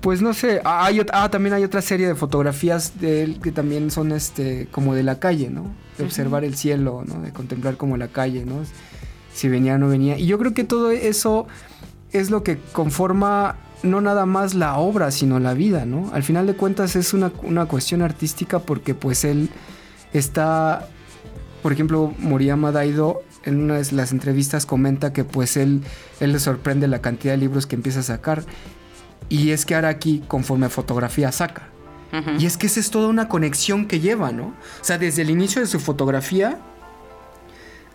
pues 0.02 0.20
no 0.20 0.34
sé, 0.34 0.60
ah, 0.64 0.84
hay, 0.84 1.00
ah, 1.12 1.30
también 1.30 1.54
hay 1.54 1.62
otra 1.62 1.80
serie 1.80 2.08
de 2.08 2.16
fotografías 2.16 3.00
de 3.00 3.22
él 3.22 3.40
que 3.40 3.52
también 3.52 3.90
son 3.90 4.10
este 4.10 4.66
como 4.72 4.94
de 4.94 5.04
la 5.04 5.20
calle, 5.20 5.48
¿no? 5.48 5.72
De 5.96 6.04
observar 6.04 6.44
el 6.44 6.56
cielo, 6.56 7.04
¿no? 7.06 7.22
De 7.22 7.32
contemplar 7.32 7.76
como 7.76 7.96
la 7.96 8.08
calle, 8.08 8.44
¿no? 8.44 8.56
Si 9.32 9.48
venía 9.48 9.76
o 9.76 9.78
no 9.78 9.88
venía. 9.88 10.18
Y 10.18 10.26
yo 10.26 10.38
creo 10.38 10.54
que 10.54 10.64
todo 10.64 10.90
eso 10.90 11.46
es 12.10 12.30
lo 12.30 12.42
que 12.42 12.58
conforma 12.72 13.56
no 13.84 14.00
nada 14.00 14.26
más 14.26 14.54
la 14.54 14.76
obra, 14.76 15.12
sino 15.12 15.38
la 15.38 15.54
vida, 15.54 15.86
¿no? 15.86 16.10
Al 16.12 16.24
final 16.24 16.48
de 16.48 16.54
cuentas 16.54 16.96
es 16.96 17.14
una, 17.14 17.30
una 17.44 17.66
cuestión 17.66 18.02
artística 18.02 18.58
porque 18.58 18.94
pues 18.94 19.24
él 19.24 19.50
está, 20.12 20.88
por 21.62 21.72
ejemplo, 21.72 22.12
Moriyama 22.18 22.72
Daido 22.72 23.22
en 23.44 23.60
una 23.60 23.78
de 23.78 23.92
las 23.92 24.10
entrevistas 24.10 24.66
comenta 24.66 25.12
que 25.12 25.22
pues 25.22 25.56
él, 25.56 25.82
él 26.18 26.32
le 26.32 26.40
sorprende 26.40 26.88
la 26.88 27.00
cantidad 27.00 27.34
de 27.34 27.38
libros 27.38 27.66
que 27.66 27.76
empieza 27.76 28.00
a 28.00 28.04
sacar 28.04 28.44
y 29.32 29.52
es 29.52 29.64
que 29.64 29.74
Araki, 29.74 30.22
conforme 30.28 30.68
fotografía, 30.68 31.32
saca. 31.32 31.70
Y 32.38 32.44
es 32.44 32.58
que 32.58 32.66
esa 32.66 32.78
es 32.78 32.90
toda 32.90 33.08
una 33.08 33.26
conexión 33.26 33.86
que 33.86 33.98
lleva, 33.98 34.32
¿no? 34.32 34.48
O 34.48 34.84
sea, 34.84 34.98
desde 34.98 35.22
el 35.22 35.30
inicio 35.30 35.62
de 35.62 35.66
su 35.66 35.80
fotografía, 35.80 36.58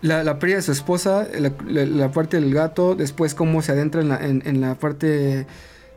la, 0.01 0.23
la 0.23 0.39
pérdida 0.39 0.55
de 0.55 0.63
su 0.63 0.71
esposa, 0.71 1.27
la, 1.37 2.11
parte 2.11 2.41
del 2.41 2.51
gato, 2.51 2.95
después 2.95 3.35
cómo 3.35 3.61
se 3.61 3.73
adentra 3.73 4.01
en 4.01 4.61
la, 4.61 4.73
parte 4.73 5.45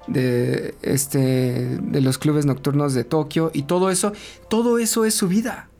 de, 0.07 0.75
este, 0.83 1.79
de 1.81 2.01
los 2.03 2.19
clubes 2.19 2.45
nocturnos 2.45 2.93
de 2.93 3.05
Tokio 3.05 3.51
y 3.55 3.63
todo 3.63 3.91
eso, 3.91 4.13
todo 4.51 4.77
eso 4.77 5.07
es 5.07 5.15
su 5.15 5.27
vida. 5.27 5.71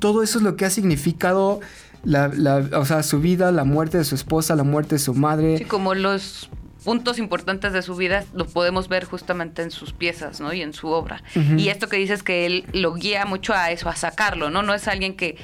Todo 0.00 0.24
eso 0.24 0.38
es 0.38 0.44
lo 0.44 0.56
que 0.56 0.64
ha 0.64 0.70
significado 0.70 1.60
la, 2.02 2.32
o 2.72 2.84
sea, 2.84 3.04
su 3.04 3.20
vida, 3.20 3.52
la 3.52 3.62
muerte 3.62 3.98
de 3.98 4.04
su 4.04 4.16
esposa, 4.16 4.56
la 4.56 4.64
muerte 4.64 4.96
de 4.96 4.98
su 4.98 5.14
madre. 5.14 5.58
Sí, 5.58 5.64
como 5.64 5.94
los 5.94 6.50
puntos 6.84 7.18
importantes 7.18 7.72
de 7.72 7.82
su 7.82 7.96
vida 7.96 8.24
lo 8.34 8.46
podemos 8.46 8.88
ver 8.88 9.04
justamente 9.04 9.62
en 9.62 9.70
sus 9.70 9.92
piezas, 9.92 10.40
¿no? 10.40 10.52
Y 10.52 10.62
en 10.62 10.72
su 10.72 10.88
obra. 10.88 11.22
Y 11.56 11.68
esto 11.68 11.88
que 11.88 11.96
dices 11.96 12.22
que 12.22 12.46
él 12.46 12.66
lo 12.72 12.94
guía 12.94 13.24
mucho 13.24 13.54
a 13.54 13.70
eso, 13.70 13.88
a 13.88 13.96
sacarlo, 13.96 14.50
¿no? 14.50 14.62
No 14.62 14.74
es 14.74 14.88
alguien 14.88 15.14
que 15.14 15.36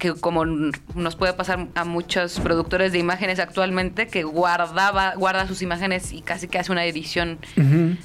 que 0.00 0.14
como 0.14 0.46
nos 0.46 1.14
puede 1.14 1.34
pasar 1.34 1.68
a 1.74 1.84
muchos 1.84 2.40
productores 2.40 2.90
de 2.90 2.98
imágenes 2.98 3.38
actualmente, 3.38 4.08
que 4.08 4.24
guardaba, 4.24 5.14
guarda 5.14 5.46
sus 5.46 5.60
imágenes 5.60 6.12
y 6.12 6.22
casi 6.22 6.48
que 6.48 6.58
hace 6.58 6.72
una 6.72 6.86
edición, 6.86 7.38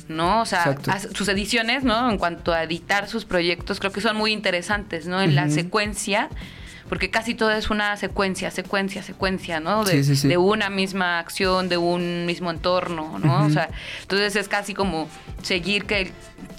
¿no? 0.09 0.41
O 0.41 0.45
sea, 0.45 0.77
sus 1.13 1.29
ediciones, 1.29 1.85
¿no? 1.85 2.11
En 2.11 2.17
cuanto 2.17 2.51
a 2.51 2.63
editar 2.63 3.07
sus 3.07 3.23
proyectos, 3.23 3.79
creo 3.79 3.93
que 3.93 4.01
son 4.01 4.17
muy 4.17 4.33
interesantes, 4.33 5.07
¿no? 5.07 5.21
En 5.21 5.35
la 5.35 5.49
secuencia 5.49 6.29
porque 6.89 7.09
casi 7.09 7.33
todo 7.33 7.51
es 7.51 7.69
una 7.69 7.97
secuencia, 7.97 8.51
secuencia, 8.51 9.01
secuencia, 9.01 9.59
¿no? 9.59 9.83
De, 9.83 10.03
de 10.03 10.37
una 10.37 10.69
misma 10.69 11.19
acción, 11.19 11.67
de 11.67 11.77
un 11.77 12.25
mismo 12.25 12.51
entorno, 12.51 13.17
¿no? 13.19 13.45
O 13.45 13.49
sea, 13.49 13.69
entonces 14.01 14.35
es 14.35 14.47
casi 14.47 14.73
como 14.73 15.07
seguir 15.41 15.85
que 15.85 16.11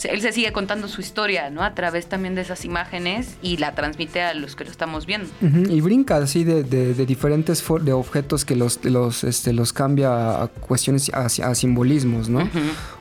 él, 0.05 0.21
se 0.21 0.33
sigue 0.33 0.53
contando 0.53 0.89
su 0.89 1.01
historia, 1.01 1.51
¿no? 1.51 1.63
A 1.63 1.75
través 1.75 2.07
también 2.07 2.35
de 2.35 2.41
esas 2.41 2.65
imágenes 2.65 3.37
y 3.41 3.59
la 3.59 3.75
transmite 3.75 4.21
a 4.23 4.35
los 4.35 4.57
que 4.57 4.65
lo 4.65 4.71
estamos 4.71 5.07
viendo. 5.07 5.29
Y 5.41 5.81
brinca 5.81 6.17
así 6.17 6.43
de, 6.43 6.65
de, 6.65 7.07
diferentes 7.07 7.65
de 7.83 7.93
objetos 7.93 8.45
que 8.45 8.57
los, 8.57 8.85
los, 8.85 9.23
este, 9.23 9.53
los 9.53 9.73
cambia 9.73 10.43
a 10.43 10.49
cuestiones, 10.49 11.11
a, 11.15 11.27
a 11.27 11.55
simbolismos, 11.55 12.29
¿no? 12.29 12.49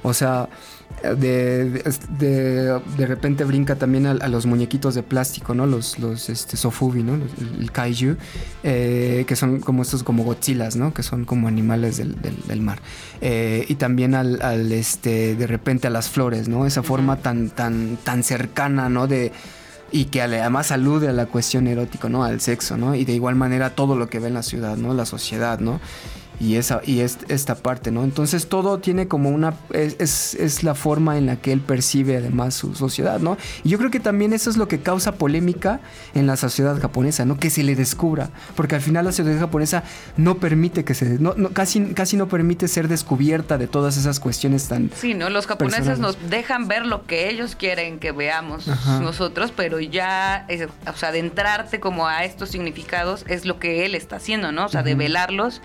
O 0.04 0.14
sea 0.14 0.48
de, 1.13 1.84
de, 2.98 3.06
repente 3.06 3.44
brinca 3.44 3.76
también 3.76 4.08
a, 4.08 4.28
los 4.28 4.46
muñequitos 4.46 4.96
de 4.96 5.04
plástico, 5.04 5.54
¿no? 5.54 5.65
Los, 5.65 6.00
los 6.00 6.30
este, 6.30 6.58
sofubi, 6.58 7.04
¿no? 7.04 7.15
El, 7.60 7.72
kaiju, 7.72 8.15
eh, 8.63 9.26
que 9.28 9.36
son 9.36 9.60
como 9.60 9.84
estos 9.84 10.04
como 10.04 10.24
Godzillas, 10.24 10.76
¿no? 10.76 10.94
Que 10.94 11.04
son 11.04 11.26
como 11.26 11.48
animales 11.48 11.98
del, 11.98 12.15
del, 12.22 12.62
mar. 12.62 12.80
Eh, 13.22 13.65
y 13.68 13.76
también 13.76 14.15
al, 14.15 14.41
al, 14.41 14.72
este, 14.72 15.36
de 15.36 15.48
repente 15.48 15.88
a 15.88 15.89
las 15.89 16.10
flores, 16.10 16.48
¿no? 16.48 16.65
Esa 16.65 16.84
forma 16.84 17.18
tan, 17.18 17.50
tan, 17.50 17.98
tan 18.04 18.24
cercana, 18.24 18.89
¿no? 18.89 19.08
De, 19.08 19.32
y 19.91 20.06
que 20.06 20.22
además 20.22 20.72
alude 20.72 21.10
a 21.10 21.13
la 21.13 21.26
cuestión 21.28 21.68
erótica, 21.68 22.10
¿no? 22.10 22.24
Al 22.24 22.41
sexo, 22.41 22.78
¿no? 22.78 22.96
Y 22.96 23.06
de 23.06 23.13
igual 23.13 23.36
manera 23.36 23.76
todo 23.76 23.96
lo 23.96 24.10
que 24.10 24.20
ve 24.20 24.28
en 24.28 24.34
la 24.34 24.44
ciudad, 24.44 24.78
¿no? 24.78 24.94
La 24.94 25.06
sociedad, 25.06 25.60
¿no? 25.60 25.80
Y 26.39 26.56
esa 26.56 26.82
y 26.86 27.00
esta 27.00 27.56
parte, 27.56 27.91
¿no? 27.91 28.04
Entonces 28.04 28.48
todo 28.48 28.80
tiene 28.80 29.08
como 29.08 29.30
una 29.30 29.54
es, 29.71 30.36
es, 30.36 30.63
la 30.63 30.76
forma 30.76 31.17
en 31.17 31.26
la 31.26 31.38
que 31.38 31.52
él 31.52 31.62
percibe 31.62 32.17
además 32.17 32.54
su 32.54 32.76
sociedad, 32.76 33.19
¿no? 33.19 33.38
Y 33.63 33.69
yo 33.69 33.78
creo 33.78 33.91
que 33.91 34.00
también 34.00 34.34
eso 34.34 34.50
es 34.50 34.58
lo 34.58 34.67
que 34.67 34.80
causa 34.80 35.13
polémica 35.13 35.80
en 36.13 36.28
la 36.28 36.36
sociedad 36.38 36.80
japonesa, 36.80 37.26
¿no? 37.26 37.38
Que 37.38 37.50
se 37.50 37.63
le 37.63 37.76
descubra, 37.76 38.30
porque 38.56 38.76
al 38.76 38.82
final 38.82 39.06
la 39.06 39.12
sociedad 39.12 39.39
japonesa 39.39 39.84
no 40.17 40.38
permite 40.38 40.84
que 40.84 40.93
se 40.93 41.19
no, 41.19 41.36
casi 41.54 41.93
casi 41.93 42.17
no 42.17 42.28
permite 42.28 42.67
ser 42.67 42.88
descubierta 42.88 43.58
de 43.58 43.67
todas 43.67 43.98
esas 43.98 44.19
cuestiones 44.19 44.67
tan 44.67 44.91
Sí, 44.95 45.13
¿no? 45.13 45.30
Los 45.30 45.48
japoneses 45.48 46.00
nos 46.00 46.17
dejan 46.30 46.67
ver 46.67 46.86
lo 46.86 47.06
que 47.06 47.30
ellos 47.30 47.56
quieren 47.56 48.00
que 48.00 48.12
veamos 48.12 48.67
nosotros, 49.02 49.52
pero 49.56 49.80
ya 49.80 50.48
o 50.88 50.98
sea, 50.98 51.10
adentrarte 51.10 51.80
como 51.80 52.08
a 52.08 52.24
estos 52.24 52.50
significados 52.50 53.26
es 53.28 53.45
lo 53.45 53.60
que 53.60 53.86
él 53.86 53.95
está 53.95 54.17
haciendo, 54.17 54.52
¿no? 54.52 54.65
O 54.65 54.69
sea, 54.69 54.84
de 54.84 54.95
velarlos 54.95 55.62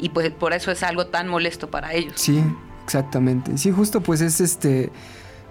y 0.00 0.08
pues 0.10 0.30
por 0.30 0.52
eso 0.52 0.70
es 0.70 0.82
algo 0.82 1.06
tan 1.06 1.28
molesto 1.28 1.70
para 1.70 1.92
ellos. 1.94 2.14
Sí, 2.16 2.42
exactamente. 2.84 3.58
Sí, 3.58 3.70
justo 3.70 4.00
pues 4.00 4.20
es 4.20 4.40
este, 4.40 4.90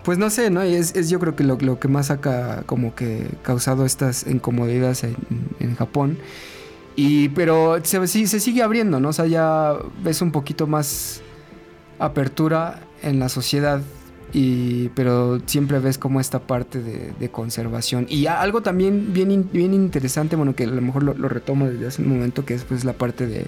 pues 0.04 0.18
no 0.18 0.30
sé, 0.30 0.50
¿no? 0.50 0.66
Y 0.66 0.76
es, 0.76 0.96
es 0.96 1.10
yo 1.10 1.20
creo 1.20 1.36
que 1.36 1.44
lo, 1.44 1.58
lo, 1.60 1.80
que 1.80 1.88
más 1.88 2.12
ha 2.12 2.64
como 2.66 2.96
que 2.96 3.28
causado 3.44 3.86
estas 3.86 4.28
incomodidades 4.28 5.04
en, 5.04 5.16
en 5.60 5.76
Japón. 5.76 6.18
Y, 6.96 7.30
pero 7.30 7.80
se, 7.84 8.06
se 8.08 8.40
sigue 8.40 8.62
abriendo, 8.62 9.00
¿no? 9.00 9.10
O 9.10 9.14
sea, 9.14 9.26
ya 9.26 9.74
ves 10.04 10.22
un 10.22 10.32
poquito 10.32 10.68
más 10.68 11.22
apertura 11.98 12.82
en 13.02 13.20
la 13.20 13.30
sociedad 13.30 13.82
y, 14.34 14.90
pero 14.90 15.40
siempre 15.46 15.80
ves 15.80 15.98
como 15.98 16.20
esta 16.20 16.40
parte 16.40 16.82
de, 16.82 17.30
conservación. 17.30 18.06
Y 18.10 18.28
algo 18.28 18.62
también 18.62 19.14
bien, 19.14 19.50
bien 19.52 19.74
interesante, 19.74 20.36
bueno, 20.36 20.56
que 20.56 20.66
a 20.66 20.68
lo 20.68 20.82
mejor 20.82 21.04
lo, 21.04 21.14
lo, 21.14 21.30
retomo 21.30 21.68
desde 21.68 21.88
hace 21.88 22.02
un 22.02 22.10
momento, 22.10 22.46
que 22.46 22.54
es 22.54 22.64
pues 22.64 22.84
la 22.84 22.94
parte 22.94 23.28
de, 23.28 23.46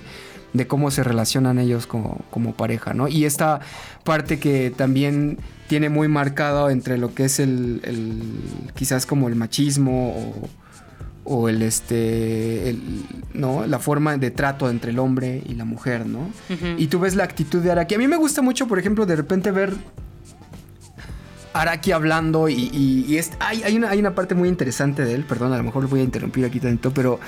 de 0.53 0.67
cómo 0.67 0.91
se 0.91 1.03
relacionan 1.03 1.59
ellos 1.59 1.87
como, 1.87 2.19
como, 2.29 2.53
pareja, 2.53 2.93
¿no? 2.93 3.07
Y 3.07 3.25
esta 3.25 3.61
parte 4.03 4.39
que 4.39 4.71
también 4.75 5.37
tiene 5.67 5.89
muy 5.89 6.07
marcado 6.07 6.69
entre 6.69 6.97
lo 6.97 7.13
que 7.13 7.25
es 7.25 7.39
el, 7.39 7.81
quizás 8.75 9.05
como 9.05 9.27
el 9.29 9.35
machismo 9.35 10.09
o, 10.09 10.49
o 11.23 11.49
el 11.49 11.61
este 11.61 12.75
no 13.33 13.65
la 13.67 13.79
forma 13.79 14.17
de 14.17 14.31
trato 14.31 14.69
entre 14.69 14.91
el 14.91 14.99
hombre 14.99 15.43
y 15.47 15.53
la 15.53 15.65
mujer 15.65 16.07
no 16.07 16.31
y 16.77 16.87
tú 16.87 16.99
ves 16.99 17.15
la 17.15 17.23
actitud 17.23 17.61
de 17.61 17.71
Araki. 17.71 17.95
A 17.95 17.97
mí 17.99 18.07
me 18.07 18.17
gusta 18.17 18.41
mucho 18.41 18.67
por 18.67 18.79
ejemplo 18.79 19.05
de 19.05 19.15
repente 19.15 19.51
ver 19.51 19.73
Araki 21.53 21.91
hablando 21.91 22.49
y, 22.49 23.17
es, 23.17 23.31
hay, 23.39 23.63
hay, 23.63 23.75
una, 23.75 23.89
hay 23.89 23.99
una 23.99 24.15
parte 24.15 24.35
muy 24.35 24.47
interesante 24.47 25.03
de 25.03 25.13
él. 25.13 25.25
Perdón 25.25 25.53
a 25.53 25.57
lo 25.57 25.63
mejor 25.63 25.83
lo 25.83 25.89
voy 25.89 25.99
a 25.99 26.03
interrumpir 26.03 26.45
aquí 26.45 26.59
tanto 26.59 26.93
pero 26.93 27.19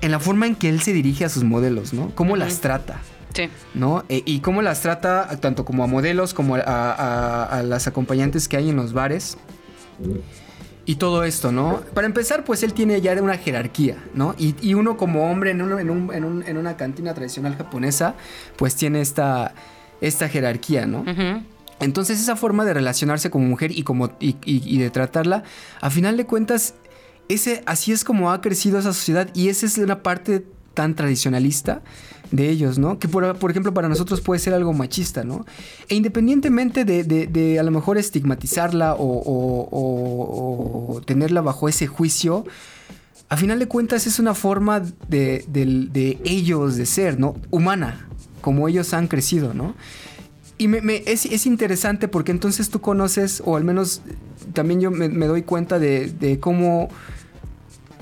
en 0.00 0.10
la 0.10 0.18
forma 0.18 0.46
en 0.46 0.54
que 0.54 0.68
él 0.68 0.80
se 0.80 0.92
dirige 0.92 1.24
a 1.24 1.28
sus 1.28 1.44
modelos, 1.44 1.92
¿no? 1.92 2.14
Cómo 2.14 2.36
las 2.36 2.60
trata. 2.60 3.00
Sí. 3.34 3.48
¿No? 3.74 4.04
E, 4.08 4.22
y 4.24 4.40
cómo 4.40 4.62
las 4.62 4.80
trata 4.80 5.28
tanto 5.40 5.64
como 5.64 5.82
a 5.82 5.86
modelos 5.86 6.34
como 6.34 6.54
a, 6.56 7.62
las 7.64 7.86
acompañantes 7.86 8.48
que 8.48 8.56
hay 8.56 8.70
en 8.70 8.76
los 8.76 8.92
bares. 8.92 9.36
y 10.86 10.96
todo 10.96 11.24
esto, 11.24 11.50
¿no? 11.50 11.80
Para 11.94 12.06
empezar, 12.06 12.44
pues 12.44 12.62
él 12.62 12.74
tiene 12.74 13.00
ya 13.00 13.20
una 13.20 13.38
jerarquía, 13.38 13.96
¿no? 14.14 14.34
Y, 14.38 14.74
uno 14.74 14.96
como 14.96 15.30
hombre 15.30 15.50
en, 15.50 15.60
en, 15.60 16.56
una 16.56 16.76
cantina 16.76 17.14
tradicional 17.14 17.56
japonesa, 17.56 18.14
pues 18.56 18.76
tiene 18.76 19.00
esta, 19.00 19.54
esta 20.00 20.28
jerarquía, 20.28 20.86
¿no? 20.86 21.04
Entonces 21.80 22.20
esa 22.20 22.36
forma 22.36 22.64
de 22.64 22.74
relacionarse 22.74 23.30
como 23.30 23.46
mujer 23.46 23.70
y, 23.72 23.82
como, 23.82 24.10
y, 24.20 24.78
de 24.78 24.90
tratarla, 24.90 25.42
a 25.80 25.90
final 25.90 26.16
de 26.16 26.24
cuentas, 26.24 26.74
ese, 27.28 27.62
así 27.66 27.92
es 27.92 28.04
como 28.04 28.30
ha 28.30 28.40
crecido 28.40 28.78
esa 28.78 28.92
sociedad 28.92 29.28
y 29.34 29.48
esa 29.48 29.66
es 29.66 29.78
una 29.78 30.02
parte 30.02 30.44
tan 30.74 30.94
tradicionalista 30.94 31.82
de 32.30 32.50
ellos, 32.50 32.78
¿no? 32.78 32.98
Que 32.98 33.08
por, 33.08 33.50
ejemplo 33.50 33.72
para 33.72 33.88
nosotros 33.88 34.20
puede 34.20 34.40
ser 34.40 34.54
algo 34.54 34.72
machista, 34.72 35.24
¿no? 35.24 35.46
E 35.88 35.94
independientemente 35.94 36.84
de, 36.84 37.58
a 37.58 37.62
lo 37.62 37.70
mejor 37.70 37.96
estigmatizarla 37.96 38.96
o, 38.98 40.20
tenerla 41.06 41.40
bajo 41.42 41.68
ese 41.68 41.86
juicio, 41.86 42.44
a 43.28 43.36
final 43.36 43.58
de 43.58 43.68
cuentas 43.68 44.06
es 44.06 44.18
una 44.18 44.34
forma 44.34 44.82
de, 45.08 46.18
ellos 46.24 46.76
de 46.76 46.86
ser, 46.86 47.20
¿no? 47.20 47.36
Humana, 47.50 48.08
como 48.40 48.68
ellos 48.68 48.92
han 48.94 49.06
crecido, 49.06 49.54
¿no? 49.54 49.74
Y 50.56 50.68
me, 50.68 51.02
es, 51.06 51.46
interesante 51.46 52.08
porque 52.08 52.32
entonces 52.32 52.70
tú 52.70 52.80
conoces, 52.80 53.42
o 53.44 53.56
al 53.56 53.64
menos 53.64 54.02
también 54.52 54.80
yo 54.80 54.90
me, 54.90 55.08
me 55.08 55.26
doy 55.26 55.42
cuenta 55.42 55.78
de, 55.78 56.38
cómo 56.40 56.88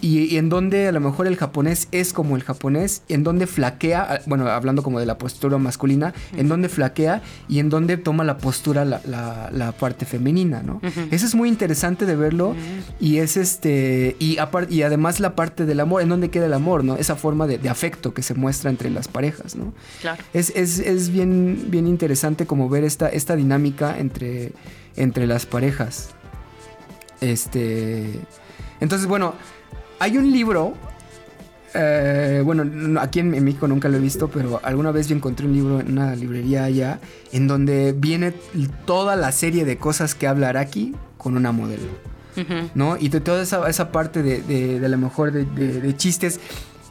y, 0.03 0.37
en 0.37 0.49
donde 0.49 0.89
a 0.89 0.93
lo 0.93 1.01
mejor 1.01 1.29
el 1.29 1.37
japonés 1.37 1.87
es 1.93 2.13
como 2.13 2.35
el 2.35 2.43
japonés, 2.43 3.03
en 3.09 3.23
donde 3.23 3.47
flaquea, 3.47 4.07
ah, 4.11 4.21
bueno, 4.27 4.49
hablando 4.49 4.83
como 4.83 4.99
de 4.99 5.07
la 5.07 5.17
postura 5.17 5.57
masculina, 5.59 6.13
en 6.37 6.49
donde 6.49 6.69
flaquea 6.69 7.23
y 7.49 7.61
en 7.61 7.71
donde 7.71 7.97
toma 7.97 8.25
la 8.25 8.37
postura 8.37 8.85
la, 8.85 9.75
parte 9.79 10.05
femenina, 10.05 10.63
¿no? 10.63 10.81
Eso 11.11 11.25
es 11.25 11.35
muy 11.37 11.49
interesante 11.49 12.05
de 12.05 12.17
verlo 12.17 12.55
y 13.01 13.19
es 13.19 13.37
este, 13.37 14.17
y, 14.19 14.39
y 14.69 14.83
además 14.83 15.21
la 15.21 15.37
parte 15.37 15.67
del 15.67 15.79
amor, 15.79 16.03
en 16.03 16.09
donde 16.09 16.31
queda 16.31 16.47
el 16.47 16.53
amor, 16.53 16.83
¿no? 16.83 16.97
Esa 16.97 17.15
forma 17.15 17.47
de, 17.47 17.63
afecto 17.69 18.13
que 18.13 18.23
se 18.23 18.35
muestra 18.35 18.71
entre 18.71 18.91
las 18.91 19.07
parejas, 19.07 19.55
¿no? 19.55 19.73
Claro. 20.01 20.23
Es, 20.35 20.51
es, 20.51 21.11
bien, 21.11 21.67
bien 21.69 21.87
interesante 21.87 22.45
como 22.45 22.69
ver 22.69 22.83
esta, 22.83 23.09
esta 23.09 23.37
dinámica 23.37 23.99
entre, 23.99 24.53
entre 24.97 25.29
las 25.29 25.47
parejas. 25.47 26.11
Este... 27.21 28.21
Entonces, 28.81 29.07
bueno, 29.07 29.35
hay 30.03 30.19
un 30.19 30.33
libro, 30.33 30.75
eh, 31.75 32.43
bueno, 32.45 33.01
aquí 33.01 33.21
en, 33.21 33.31
México 33.31 33.69
nunca 33.69 33.89
lo 33.89 33.99
he 33.99 34.01
visto, 34.01 34.27
pero 34.27 34.59
alguna 34.65 34.91
vez 34.91 35.07
yo 35.07 35.15
encontré 35.15 35.47
un 35.47 35.53
libro 35.53 35.79
en 35.79 35.93
una 35.93 36.17
librería 36.17 36.65
allá, 36.65 36.99
en 37.31 37.47
donde 37.47 37.95
viene 37.97 38.33
toda 38.85 39.15
la 39.15 39.31
serie 39.31 39.65
de 39.65 39.77
cosas 39.77 40.17
que 40.17 40.27
habla 40.27 40.49
Araki 40.49 40.97
con 41.17 41.37
una 41.37 41.53
modelo. 41.53 41.87
¿No? 42.75 42.97
Y 42.97 43.11
de 43.11 43.21
toda 43.21 43.43
esa, 43.43 43.93
parte 43.93 44.25
de, 44.25 44.43
de, 44.43 44.85
a 44.85 44.89
lo 44.89 44.99
mejor 44.99 45.31
de, 45.31 45.97
chistes. 45.97 46.41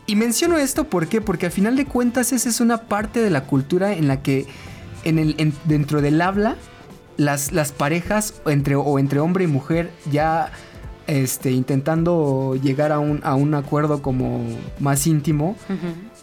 Y 0.07 0.15
menciono 0.15 0.57
esto 0.57 0.85
¿por 0.85 1.07
qué? 1.07 1.19
porque 1.19 1.47
al 1.47 1.51
final 1.51 1.75
de 1.75 1.85
cuentas 1.85 2.31
esa 2.31 2.47
es 2.47 2.61
una 2.61 2.83
parte 2.83 3.21
de 3.21 3.29
la 3.29 3.43
cultura 3.43 3.91
en 3.91 4.07
la 4.07 4.21
que 4.21 4.45
en 5.03 5.19
el, 5.19 5.53
dentro 5.65 6.01
del 6.01 6.21
habla 6.21 6.55
las, 7.17 7.51
las 7.51 7.73
parejas 7.73 8.35
entre, 8.45 8.75
o 8.75 8.99
entre 8.99 9.19
hombre 9.19 9.43
y 9.43 9.47
mujer 9.47 9.89
ya 10.11 10.51
este, 11.11 11.51
intentando 11.51 12.55
llegar 12.55 12.93
a 12.93 12.99
un, 12.99 13.19
a 13.23 13.35
un 13.35 13.53
acuerdo 13.53 14.01
como 14.01 14.45
más 14.79 15.05
íntimo, 15.07 15.57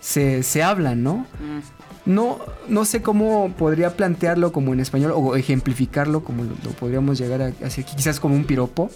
se, 0.00 0.42
se, 0.42 0.62
hablan, 0.62 1.02
¿no? 1.02 1.26
Mm. 1.38 1.60
No, 2.08 2.38
no 2.68 2.86
sé 2.86 3.02
cómo 3.02 3.52
podría 3.58 3.90
plantearlo 3.90 4.50
como 4.50 4.72
en 4.72 4.80
español 4.80 5.12
o 5.14 5.36
ejemplificarlo 5.36 6.24
como 6.24 6.44
lo, 6.44 6.54
podríamos 6.72 7.18
llegar 7.18 7.42
a 7.42 7.52
hacer 7.66 7.84
quizás 7.84 8.18
como 8.18 8.34
un 8.34 8.44
piropo, 8.44 8.90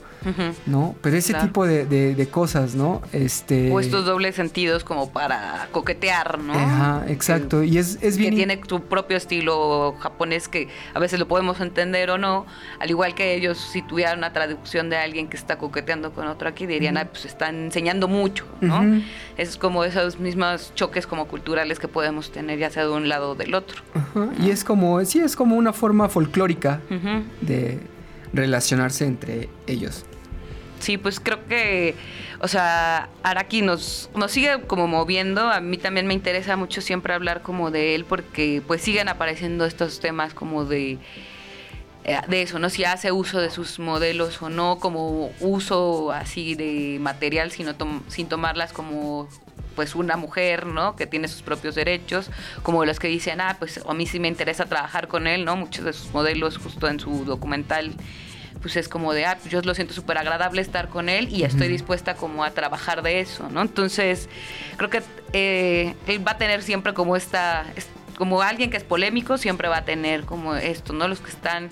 ¿no? 0.64 0.94
Pero 1.03 1.18
ese 1.18 1.35
tipo 1.35 1.66
de, 1.66 2.29
cosas, 2.31 2.75
¿no? 2.75 3.03
Este... 3.12 3.70
O 3.70 3.81
estos 3.81 4.07
dobles 4.07 4.35
sentidos 4.35 4.83
como 4.83 5.11
para 5.11 5.68
coquetear, 5.72 6.38
¿no? 6.38 6.55
Ajá, 6.55 7.05
exacto. 7.07 7.62
y 7.62 7.77
es, 7.77 7.98
es 8.01 8.16
bien... 8.16 8.31
Que 8.31 8.37
tiene 8.37 8.57
tu 8.57 8.81
propio 8.81 9.18
estilo 9.18 9.94
japonés 10.01 10.48
que 10.48 10.68
a 10.94 10.98
veces 10.98 11.20
lo 11.20 11.29
podemos 11.29 11.61
entender 11.61 12.09
o 12.09 12.16
no, 12.16 12.46
al 12.81 12.88
igual 12.88 13.14
que 13.14 13.35
ellos 13.35 13.59
si 13.59 13.83
tuvieran 13.83 14.16
una 14.16 14.33
traducción 14.33 14.88
de 14.88 14.96
alguien 14.96 15.29
que 15.29 15.37
está 15.37 15.59
coqueteando 15.59 16.12
con 16.12 16.29
otro 16.29 16.48
aquí, 16.48 16.64
dirían, 16.64 16.96
ah, 16.96 17.07
pues 17.11 17.27
están 17.27 17.64
enseñando 17.64 18.09
mucho, 18.09 18.46
¿no? 18.62 19.03
Es 19.37 19.59
como 19.59 19.85
esos 19.85 20.18
mismos 20.18 20.72
choques 20.75 21.07
como 21.07 21.27
culturales 21.27 21.79
que 21.79 21.88
podemos 21.88 22.33
tener 22.33 22.59
ya 22.59 22.70
sea 22.70 22.85
de 22.85 22.90
un 22.90 23.02
lado 23.09 23.35
del 23.35 23.55
otro. 23.55 23.83
Y 24.41 24.51
es 24.51 24.65
como, 24.65 25.05
sí, 25.05 25.21
es 25.21 25.37
como 25.37 25.57
una 25.57 25.73
forma 25.73 26.09
folclórica 26.09 26.81
de 27.41 27.81
relacionarse 28.33 29.07
entre 29.07 29.49
ellos. 29.67 30.05
Sí, 30.81 30.99
pues 30.99 31.21
creo 31.21 31.47
que, 31.47 31.95
o 32.41 32.49
sea, 32.49 33.09
Araki 33.23 33.62
nos, 33.62 34.11
nos 34.17 34.33
sigue 34.33 34.62
como 34.67 34.88
moviendo. 34.88 35.43
A 35.43 35.61
mí 35.61 35.79
también 35.79 36.09
me 36.09 36.15
interesa 36.15 36.57
mucho 36.57 36.81
siempre 36.81 37.15
hablar 37.15 37.43
como 37.43 37.71
de 37.71 37.95
él 37.95 38.05
porque 38.05 38.62
pues 38.67 38.83
siguen 38.83 39.09
apareciendo 39.09 39.65
estos 39.65 40.01
temas 40.01 40.35
como 40.35 40.65
de 40.65 40.99
eh, 42.05 42.19
de 42.27 42.43
eso, 42.43 42.59
¿no? 42.59 42.69
Si 42.69 42.85
hace 42.85 43.12
uso 43.12 43.41
de 43.41 43.51
sus 43.51 43.79
modelos 43.79 44.43
o 44.43 44.51
no, 44.51 44.79
como 44.81 45.31
uso 45.38 46.11
así 46.11 46.57
de 46.57 46.99
material, 47.01 47.53
sino 47.53 47.75
sin 48.09 48.27
tomarlas 48.27 48.73
como 48.73 49.29
pues 49.74 49.94
una 49.94 50.16
mujer, 50.16 50.66
¿no? 50.66 50.96
Que 50.96 51.06
tiene 51.06 51.28
sus 51.28 51.42
propios 51.42 51.74
derechos, 51.74 52.30
como 52.62 52.85
los 52.85 52.98
que 52.98 53.08
dicen, 53.08 53.40
ah, 53.40 53.56
pues 53.58 53.80
a 53.87 53.94
mí 53.94 54.06
sí 54.06 54.20
me 54.20 54.28
interesa 54.28 54.66
trabajar 54.66 55.08
con 55.08 55.26
él, 55.26 55.44
¿no? 55.44 55.56
Muchos 55.56 55.85
de 55.85 55.92
sus 55.92 56.12
modelos 56.12 56.58
justo 56.58 56.88
en 56.88 57.00
su 57.00 57.24
documental 57.24 57.94
pues 58.62 58.76
es 58.76 58.88
como 58.88 59.12
de, 59.12 59.26
ah, 59.26 59.37
yo 59.50 59.61
lo 59.61 59.74
siento 59.74 59.92
súper 59.92 60.16
agradable 60.18 60.62
estar 60.62 60.88
con 60.88 61.08
él 61.08 61.28
y 61.30 61.42
estoy 61.42 61.66
dispuesta 61.66 62.14
como 62.14 62.44
a 62.44 62.52
trabajar 62.52 63.02
de 63.02 63.20
eso, 63.20 63.48
¿no? 63.50 63.61
Entonces, 63.61 64.28
creo 64.76 64.88
que 64.88 65.02
eh, 65.32 65.96
él 66.06 66.26
va 66.26 66.32
a 66.32 66.38
tener 66.38 66.62
siempre 66.62 66.94
como 66.94 67.16
esta, 67.16 67.66
como 68.16 68.40
alguien 68.40 68.70
que 68.70 68.76
es 68.76 68.85
polémico, 68.85 69.37
siempre 69.37 69.68
va 69.68 69.78
a 69.78 69.85
tener 69.85 70.24
como 70.24 70.54
esto, 70.54 70.92
¿no? 70.92 71.08
Los 71.08 71.18
que 71.18 71.30
están 71.30 71.70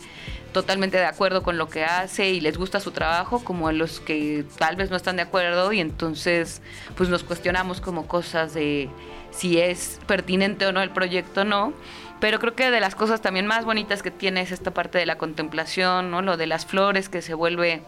totalmente 0.52 0.96
de 0.98 1.06
acuerdo 1.06 1.42
con 1.42 1.58
lo 1.58 1.68
que 1.68 1.84
hace 1.84 2.30
y 2.30 2.40
les 2.40 2.56
gusta 2.56 2.80
su 2.80 2.90
trabajo, 2.90 3.42
como 3.44 3.68
a 3.68 3.72
los 3.72 4.00
que 4.00 4.44
tal 4.58 4.76
vez 4.76 4.90
no 4.90 4.96
están 4.96 5.16
de 5.16 5.22
acuerdo 5.22 5.72
y 5.72 5.80
entonces 5.80 6.62
pues 6.96 7.08
nos 7.08 7.24
cuestionamos 7.24 7.80
como 7.80 8.06
cosas 8.06 8.54
de 8.54 8.88
si 9.30 9.58
es 9.58 10.00
pertinente 10.06 10.66
o 10.66 10.72
no 10.72 10.82
el 10.82 10.90
proyecto 10.90 11.44
no. 11.44 11.72
Pero 12.20 12.38
creo 12.38 12.54
que 12.54 12.70
de 12.70 12.80
las 12.80 12.94
cosas 12.94 13.22
también 13.22 13.46
más 13.46 13.64
bonitas 13.64 14.02
que 14.02 14.10
tiene 14.10 14.42
es 14.42 14.52
esta 14.52 14.72
parte 14.72 14.98
de 14.98 15.06
la 15.06 15.16
contemplación, 15.16 16.10
¿no? 16.10 16.20
Lo 16.20 16.36
de 16.36 16.46
las 16.46 16.66
flores 16.66 17.08
que 17.08 17.22
se 17.22 17.32
vuelve 17.32 17.82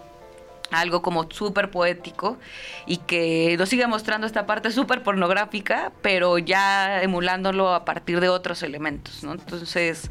algo 0.73 1.03
como 1.03 1.31
súper 1.31 1.71
poético 1.71 2.39
y 2.87 2.99
que 2.99 3.57
nos 3.59 3.69
sigue 3.69 3.87
mostrando 3.87 4.27
esta 4.27 4.47
parte 4.47 4.71
súper 4.71 5.03
pornográfica, 5.03 5.93
pero 6.03 6.39
ya 6.39 7.03
emulándolo 7.03 7.75
a 7.75 7.85
partir 7.85 8.21
de 8.21 8.29
otros 8.29 8.63
elementos, 8.63 9.23
¿no? 9.23 9.33
Entonces, 9.33 10.11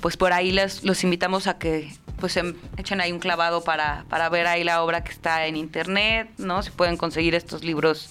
pues 0.00 0.16
por 0.16 0.32
ahí 0.32 0.52
les, 0.52 0.84
los 0.84 1.02
invitamos 1.04 1.46
a 1.46 1.58
que 1.58 1.92
pues 2.20 2.36
em, 2.36 2.54
echen 2.76 3.00
ahí 3.00 3.12
un 3.12 3.18
clavado 3.18 3.64
para, 3.64 4.04
para 4.08 4.28
ver 4.28 4.46
ahí 4.46 4.64
la 4.64 4.82
obra 4.82 5.02
que 5.02 5.12
está 5.12 5.46
en 5.46 5.56
internet, 5.56 6.30
¿no? 6.38 6.62
Se 6.62 6.70
pueden 6.70 6.96
conseguir 6.96 7.34
estos 7.34 7.64
libros 7.64 8.10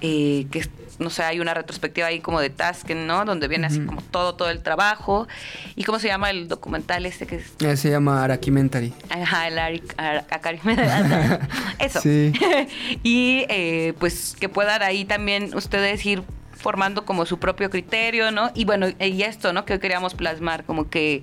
eh, 0.00 0.46
que 0.50 0.68
no 0.98 1.10
sé, 1.10 1.22
hay 1.22 1.40
una 1.40 1.54
retrospectiva 1.54 2.08
ahí 2.08 2.20
como 2.20 2.40
de 2.40 2.50
Tasken, 2.50 3.06
¿no? 3.06 3.24
Donde 3.24 3.46
viene 3.48 3.66
así 3.66 3.80
como 3.80 4.02
todo, 4.02 4.34
todo 4.34 4.50
el 4.50 4.62
trabajo. 4.62 5.28
¿Y 5.76 5.84
cómo 5.84 5.98
se 5.98 6.08
llama 6.08 6.30
el 6.30 6.48
documental 6.48 7.06
este 7.06 7.26
que 7.26 7.36
es? 7.36 7.52
Eh, 7.60 7.76
se 7.76 7.90
llama 7.90 8.24
Arakimentary. 8.24 8.92
Ajá, 9.08 9.48
el 9.48 9.58
Arakimentary. 9.58 11.38
Eso. 11.78 12.00
Sí. 12.00 12.32
y 13.02 13.44
eh, 13.48 13.94
pues 13.98 14.36
que 14.38 14.48
puedan 14.48 14.82
ahí 14.82 15.04
también 15.04 15.54
ustedes 15.54 16.04
ir 16.04 16.22
formando 16.52 17.04
como 17.04 17.24
su 17.26 17.38
propio 17.38 17.70
criterio, 17.70 18.32
¿no? 18.32 18.50
Y 18.54 18.64
bueno, 18.64 18.88
y 18.98 19.22
esto, 19.22 19.52
¿no? 19.52 19.64
Que 19.64 19.78
queríamos 19.78 20.14
plasmar, 20.14 20.64
como 20.64 20.90
que 20.90 21.22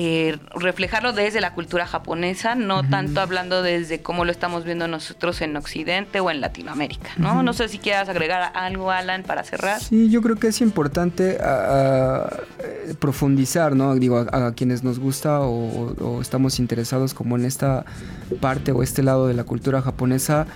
eh, 0.00 0.38
reflejarlo 0.54 1.12
desde 1.12 1.40
la 1.40 1.54
cultura 1.54 1.84
japonesa, 1.84 2.54
no 2.54 2.88
tanto 2.88 3.20
hablando 3.20 3.64
desde 3.64 4.00
cómo 4.00 4.24
lo 4.24 4.30
estamos 4.30 4.64
viendo 4.64 4.86
nosotros 4.86 5.40
en 5.40 5.56
Occidente 5.56 6.20
o 6.20 6.30
en 6.30 6.40
Latinoamérica, 6.40 7.10
¿no? 7.16 7.42
No 7.42 7.52
sé 7.52 7.68
si 7.68 7.80
quieras 7.80 8.08
agregar 8.08 8.52
algo, 8.54 8.92
Alan, 8.92 9.24
para 9.24 9.42
cerrar. 9.42 9.80
Sí, 9.80 10.08
yo 10.08 10.22
creo 10.22 10.36
que 10.36 10.46
es 10.46 10.60
importante 10.60 11.36
eh, 11.40 12.22
profundizar, 13.00 13.74
¿no? 13.74 13.96
Digo, 13.96 14.18
a, 14.18 14.52
quienes 14.52 14.84
nos 14.84 15.00
gusta 15.00 15.40
o, 15.40 16.20
estamos 16.22 16.60
interesados 16.60 17.12
como 17.12 17.36
en 17.36 17.44
esta 17.44 17.84
parte 18.40 18.70
o 18.70 18.84
este 18.84 19.02
lado 19.02 19.26
de 19.26 19.34
la 19.34 19.42
cultura 19.42 19.82
japonesa, 19.82 20.46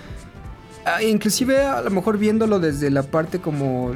ah, 0.84 1.02
inclusive 1.02 1.62
a 1.62 1.82
lo 1.82 1.90
mejor 1.90 2.16
viéndolo 2.16 2.60
desde 2.60 2.90
la 2.90 3.02
parte 3.02 3.40
como 3.40 3.90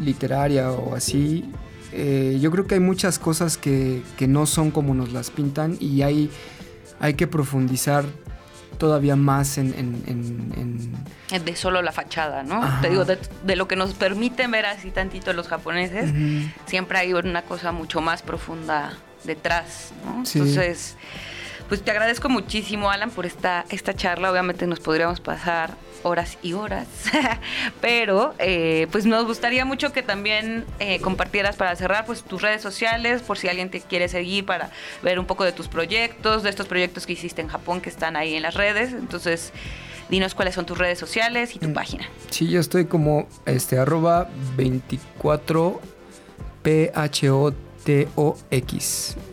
literaria 0.00 0.70
o 0.70 0.94
así, 0.94 1.44
eh, 1.92 2.38
yo 2.40 2.50
creo 2.50 2.66
que 2.66 2.74
hay 2.74 2.80
muchas 2.80 3.18
cosas 3.18 3.56
que, 3.56 4.02
no 4.20 4.46
son 4.46 4.70
como 4.70 4.94
nos 4.94 5.12
las 5.12 5.30
pintan 5.30 5.76
y 5.80 6.02
hay, 6.02 6.30
hay 7.00 7.14
que 7.14 7.26
profundizar 7.26 8.04
todavía 8.78 9.16
más 9.16 9.58
en... 9.58 9.72
De 11.44 11.56
solo 11.56 11.82
la 11.82 11.92
fachada, 11.92 12.42
¿no? 12.42 12.62
Te 12.80 12.90
digo, 12.90 13.04
de, 13.04 13.56
lo 13.56 13.66
que 13.68 13.76
nos 13.76 13.94
permiten 13.94 14.50
ver 14.50 14.66
así 14.66 14.90
tantito 14.90 15.32
los 15.32 15.48
japoneses, 15.48 16.12
siempre 16.66 16.98
hay 16.98 17.12
una 17.12 17.42
cosa 17.42 17.72
mucho 17.72 18.00
más 18.00 18.22
profunda 18.22 18.96
detrás, 19.24 19.92
¿no? 20.04 20.18
Entonces 20.18 20.96
pues 21.68 21.82
te 21.82 21.90
agradezco 21.90 22.28
muchísimo, 22.28 22.90
Alan, 22.90 23.10
por 23.10 23.26
esta, 23.26 23.64
esta 23.70 23.94
charla. 23.94 24.30
Obviamente 24.30 24.66
nos 24.66 24.80
podríamos 24.80 25.20
pasar 25.20 25.76
horas 26.02 26.38
y 26.42 26.52
horas, 26.52 26.86
pero 27.80 28.34
eh, 28.38 28.86
pues 28.92 29.04
nos 29.04 29.24
gustaría 29.26 29.64
mucho 29.64 29.92
que 29.92 30.02
también 30.02 30.64
eh, 30.78 31.00
compartieras 31.00 31.56
para 31.56 31.74
cerrar 31.76 32.06
pues 32.06 32.22
tus 32.22 32.40
redes 32.40 32.62
sociales, 32.62 33.22
por 33.22 33.36
si 33.36 33.48
alguien 33.48 33.68
te 33.70 33.80
quiere 33.80 34.08
seguir 34.08 34.46
para 34.46 34.70
ver 35.02 35.18
un 35.18 35.26
poco 35.26 35.44
de 35.44 35.52
tus 35.52 35.68
proyectos, 35.68 36.42
de 36.42 36.50
estos 36.50 36.66
proyectos 36.66 37.04
que 37.04 37.14
hiciste 37.14 37.42
en 37.42 37.48
Japón 37.48 37.80
que 37.80 37.90
están 37.90 38.16
ahí 38.16 38.34
en 38.34 38.42
las 38.42 38.54
redes. 38.54 38.92
Entonces, 38.92 39.52
dinos 40.08 40.34
cuáles 40.34 40.54
son 40.54 40.66
tus 40.66 40.78
redes 40.78 40.98
sociales 40.98 41.54
y 41.54 41.58
tu 41.58 41.68
mm, 41.68 41.74
página. 41.74 42.08
Sí, 42.30 42.48
yo 42.48 42.60
estoy 42.60 42.86
como 42.86 43.28
este 43.44 43.78
arroba 43.78 44.28
24 44.56 45.80
P-H-O-T-O-X. 46.62 47.16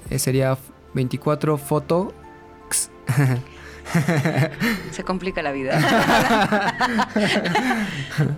Eh, 0.10 0.19
sería 0.19 0.58
24 0.93 1.58
foto. 1.58 2.13
Se 4.91 5.04
complica 5.04 5.41
la 5.41 5.52
vida. 5.52 5.80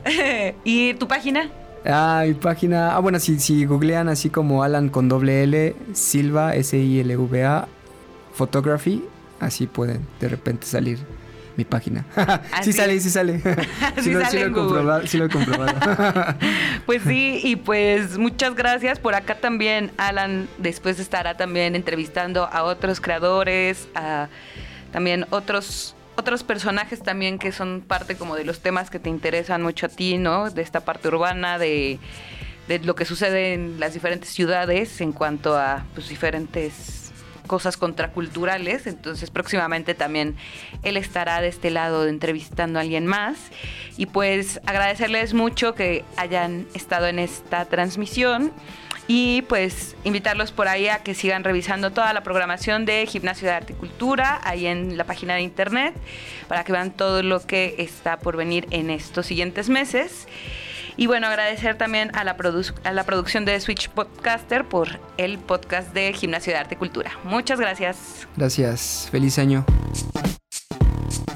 ¿Y 0.63 0.93
tu 0.95 1.07
página? 1.07 1.49
Ah, 1.85 2.23
mi 2.25 2.33
página. 2.33 2.95
Ah, 2.95 2.99
bueno, 2.99 3.19
si, 3.19 3.39
si 3.39 3.65
googlean 3.65 4.09
así 4.09 4.29
como 4.29 4.63
Alan 4.63 4.89
con 4.89 5.07
doble 5.07 5.43
L, 5.43 5.75
Silva, 5.93 6.55
S-I-L-V-A, 6.55 7.67
Photography, 8.33 9.03
así 9.39 9.67
pueden 9.67 10.05
de 10.19 10.29
repente 10.29 10.67
salir 10.67 10.99
mi 11.57 11.65
página. 11.65 12.05
sí 12.63 12.71
sale, 12.71 12.99
sí 12.99 13.09
sale. 13.09 13.41
sí, 14.01 14.11
lo, 14.11 14.21
he 14.21 14.51
comprobado, 14.51 15.07
sí 15.07 15.17
lo 15.17 15.25
he 15.25 15.29
comprobado. 15.29 15.73
pues 16.85 17.01
sí, 17.03 17.41
y 17.43 17.55
pues 17.57 18.17
muchas 18.17 18.55
gracias. 18.55 18.99
Por 18.99 19.15
acá 19.15 19.35
también 19.35 19.91
Alan 19.97 20.47
después 20.57 20.99
estará 20.99 21.35
también 21.35 21.75
entrevistando 21.75 22.45
a 22.45 22.63
otros 22.63 23.01
creadores, 23.01 23.87
a 23.95 24.29
también 24.91 25.25
otros 25.31 25.95
otros 26.15 26.41
personajes 26.41 27.03
también 27.03 27.37
que 27.37 27.51
son 27.51 27.83
parte 27.87 28.15
como 28.15 28.35
de 28.35 28.43
los 28.43 28.59
temas 28.61 28.89
que 28.89 28.97
te 28.97 29.07
interesan 29.07 29.61
mucho 29.61 29.85
a 29.85 29.89
ti, 29.89 30.17
¿no? 30.17 30.49
De 30.49 30.63
esta 30.63 30.79
parte 30.79 31.09
urbana, 31.09 31.59
de, 31.59 31.99
de 32.67 32.79
lo 32.79 32.95
que 32.95 33.05
sucede 33.05 33.53
en 33.53 33.79
las 33.79 33.93
diferentes 33.93 34.31
ciudades 34.31 34.99
en 35.01 35.11
cuanto 35.11 35.55
a 35.55 35.85
pues, 35.93 36.09
diferentes 36.09 37.06
cosas 37.47 37.77
contraculturales, 37.77 38.87
entonces 38.87 39.31
próximamente 39.31 39.95
también 39.95 40.35
él 40.83 40.97
estará 40.97 41.41
de 41.41 41.47
este 41.47 41.71
lado 41.71 42.07
entrevistando 42.07 42.79
a 42.79 42.81
alguien 42.83 43.07
más. 43.07 43.37
Y 43.97 44.05
pues 44.05 44.61
agradecerles 44.65 45.33
mucho 45.33 45.73
que 45.73 46.05
hayan 46.17 46.67
estado 46.73 47.07
en 47.07 47.19
esta 47.19 47.65
transmisión 47.65 48.51
y 49.07 49.43
pues 49.43 49.95
invitarlos 50.03 50.51
por 50.51 50.67
ahí 50.67 50.89
a 50.89 50.99
que 50.99 51.13
sigan 51.13 51.43
revisando 51.43 51.91
toda 51.91 52.11
la 52.13 52.23
programación 52.23 52.85
de 52.85 53.05
Gimnasio 53.05 53.47
de 53.47 53.53
Arte 53.53 53.73
y 53.73 53.75
Cultura 53.77 54.41
ahí 54.43 54.67
en 54.67 54.97
la 54.97 55.05
página 55.05 55.35
de 55.35 55.41
internet 55.41 55.95
para 56.47 56.63
que 56.65 56.73
vean 56.73 56.91
todo 56.91 57.23
lo 57.23 57.39
que 57.39 57.75
está 57.77 58.19
por 58.19 58.35
venir 58.35 58.67
en 58.71 58.89
estos 58.89 59.25
siguientes 59.25 59.69
meses. 59.69 60.27
Y 60.97 61.05
bueno, 61.05 61.27
agradecer 61.27 61.77
también 61.77 62.09
a 62.15 62.23
la, 62.23 62.35
a 62.83 62.91
la 62.91 63.03
producción 63.03 63.45
de 63.45 63.59
Switch 63.59 63.87
Podcaster 63.89 64.67
por 64.67 64.99
el 65.17 65.37
podcast 65.37 65.93
de 65.93 66.11
Gimnasio 66.11 66.53
de 66.53 66.59
Arte 66.59 66.73
y 66.75 66.77
Cultura. 66.77 67.11
Muchas 67.23 67.59
gracias. 67.59 68.27
Gracias. 68.35 69.07
Feliz 69.11 69.37
año. 69.37 69.63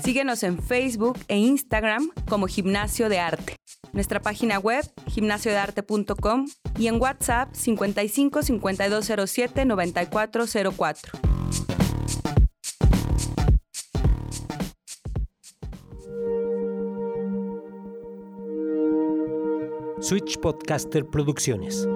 Síguenos 0.03 0.41
en 0.41 0.61
Facebook 0.61 1.19
e 1.27 1.37
Instagram 1.37 2.09
como 2.27 2.47
Gimnasio 2.47 3.07
de 3.07 3.19
Arte. 3.19 3.55
Nuestra 3.93 4.19
página 4.19 4.57
web 4.57 4.83
gimnasiodearte.com 5.07 6.47
y 6.79 6.87
en 6.87 6.99
WhatsApp 6.99 7.53
55 7.53 8.41
5207 8.41 9.65
9404. 9.65 11.11
Switch 20.11 20.39
Podcaster 20.39 21.05
Producciones. 21.05 21.87